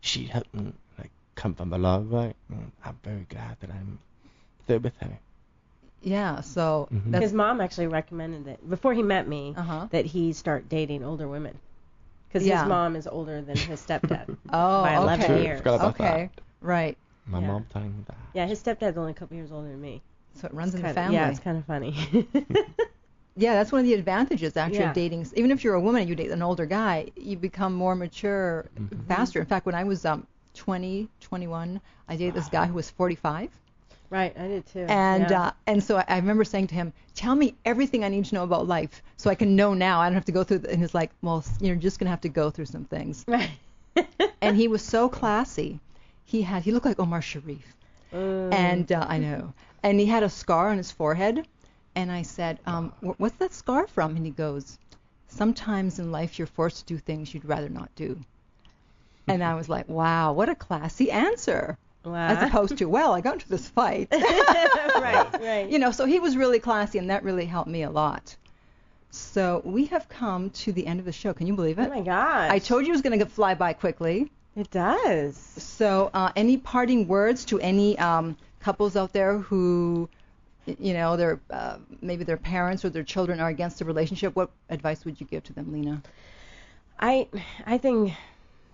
[0.00, 3.98] she helped me like come from a long way, and I'm very glad that I'm
[4.66, 5.18] still with her.
[6.02, 6.40] Yeah.
[6.40, 7.20] So Mhm.
[7.20, 9.86] His mom actually recommended it before he met me uh-huh.
[9.90, 11.56] that he start dating older women
[12.28, 12.60] because Yeah.
[12.62, 14.26] his mom is older than his stepdad.
[14.52, 15.42] Oh, by 11 okay.
[15.44, 15.58] years.
[15.60, 16.30] Forgot about Okay.
[16.34, 16.42] that.
[16.60, 16.96] Right.
[17.26, 17.46] My Yeah.
[17.46, 18.16] mom telling me that.
[18.34, 20.02] Yeah, his stepdad's only a couple years older than me.
[20.34, 21.14] So it runs in Kinda- the family.
[21.16, 21.94] Yeah, it's kind of funny.
[23.38, 24.88] Yeah, that's one of the advantages actually Yeah.
[24.88, 25.26] of dating.
[25.36, 28.64] Even if you're a woman and you date an older guy, you become more mature
[28.80, 29.04] Mhm.
[29.08, 29.40] faster.
[29.40, 33.50] In fact, when I was um 20, 21, I dated this guy who was 45,
[34.10, 34.86] right, I did too.
[34.88, 35.42] and yeah.
[35.42, 38.34] uh, and so I, I remember saying to him, "Tell me everything I need to
[38.34, 40.00] know about life, so I can know now.
[40.00, 42.20] I don't have to go through." The, and he's like, "Well, you're just gonna have
[42.22, 43.50] to go through some things." right.
[44.42, 45.80] And he was so classy.
[46.24, 47.74] He had he looked like Omar Sharif.
[48.12, 48.54] Mm.
[48.54, 49.52] and uh, I know,
[49.82, 51.46] and he had a scar on his forehead,
[51.94, 54.78] and I said, um, "What's that scar from?" And he goes,
[55.28, 58.20] "Sometimes in life you're forced to do things you'd rather not do."
[59.26, 61.76] And I was like, "Wow, what a classy answer!"
[62.06, 62.28] Wow.
[62.28, 65.68] As opposed to, "Well, I got into this fight." right, right.
[65.68, 68.36] you know, so he was really classy, and that really helped me a lot.
[69.10, 71.34] So we have come to the end of the show.
[71.34, 72.50] Can you believe it oh my gosh.
[72.50, 74.30] I told you it was going to fly by quickly.
[74.54, 75.36] It does.
[75.36, 80.08] So, uh, any parting words to any um, couples out there who,
[80.66, 84.36] you know, their uh, maybe their parents or their children are against the relationship?
[84.36, 86.02] What advice would you give to them, Lina?
[87.00, 87.28] I
[87.66, 88.14] I think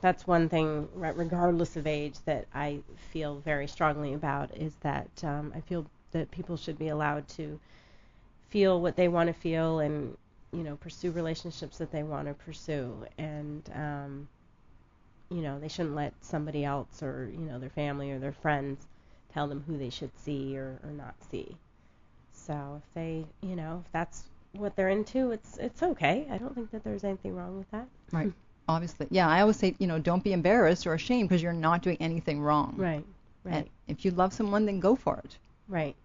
[0.03, 2.81] that's one thing, regardless of age, that I
[3.13, 7.59] feel very strongly about is that um, I feel that people should be allowed to
[8.51, 10.15] feel what they want to feel and
[10.53, 14.29] you know pursue relationships that they want to pursue and um,
[15.31, 18.87] you know they shouldn't let somebody else or you know their family or their friends
[19.33, 21.57] tell them who they should see or, or not see.
[22.35, 26.27] So if they you know if that's what they're into, it's it's okay.
[26.31, 27.87] I don't think that there's anything wrong with that.
[28.13, 28.33] Right.
[28.69, 29.29] Obviously, yeah.
[29.29, 32.41] I always say, you know, don't be embarrassed or ashamed because you're not doing anything
[32.41, 32.75] wrong.
[32.77, 33.05] Right.
[33.45, 33.55] Right.
[33.55, 35.37] And if you love someone, then go for it.
[35.69, 35.97] Right.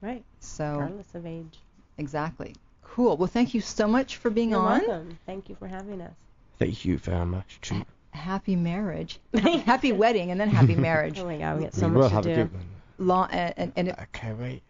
[0.00, 0.24] Right.
[0.40, 1.58] So Regardless of age.
[1.98, 2.54] exactly.
[2.82, 3.16] Cool.
[3.18, 4.80] Well, thank you so much for being You're on.
[4.86, 5.18] welcome.
[5.26, 6.14] Thank you for having us.
[6.58, 7.84] Thank you very much, too.
[8.12, 9.20] Happy marriage.
[9.34, 11.18] happy wedding, and then happy marriage.
[11.20, 12.42] Oh my God, we got so we will much have to a do.
[12.44, 12.66] good one.
[12.98, 14.62] Long, and, and, and it, I can't wait.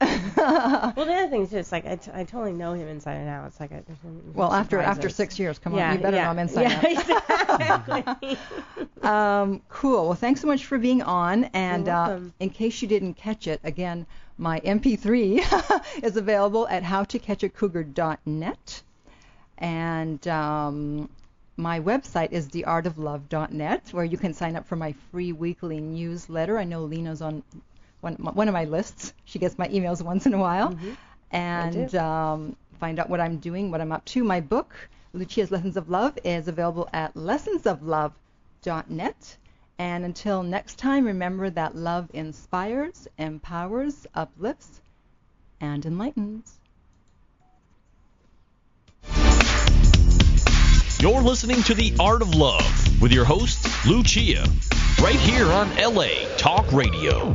[0.00, 3.28] Well, the other thing is just like I, t- I totally know him inside and
[3.28, 3.48] out.
[3.48, 3.82] It's like I,
[4.34, 7.32] well, after after six years, come yeah, on, you better yeah, know I'm inside yeah,
[7.38, 7.60] out.
[7.60, 8.38] exactly.
[9.02, 10.04] Um, cool.
[10.04, 11.44] Well, thanks so much for being on.
[11.54, 14.04] And uh, in case you didn't catch it, again,
[14.36, 18.82] my MP3 is available at howtocatchacougar.net.
[19.56, 21.08] And um,
[21.56, 26.58] my website is theartoflove.net, where you can sign up for my free weekly newsletter.
[26.58, 27.42] I know Lina's on
[28.00, 29.12] one, one of my lists.
[29.24, 30.74] She gets my emails once in a while.
[30.74, 30.96] Mhm.
[31.32, 34.24] And um, find out what I'm doing, what I'm up to.
[34.24, 34.74] My book,
[35.12, 39.36] Lucia's Lessons of Love, is available at lessonsoflove.net.
[39.78, 44.82] And until next time, remember that love inspires, empowers, uplifts,
[45.60, 46.58] and enlightens.
[50.98, 54.44] You're listening to The Art of Love with your host, Lucia,
[55.00, 57.32] right here on LA Talk Radio.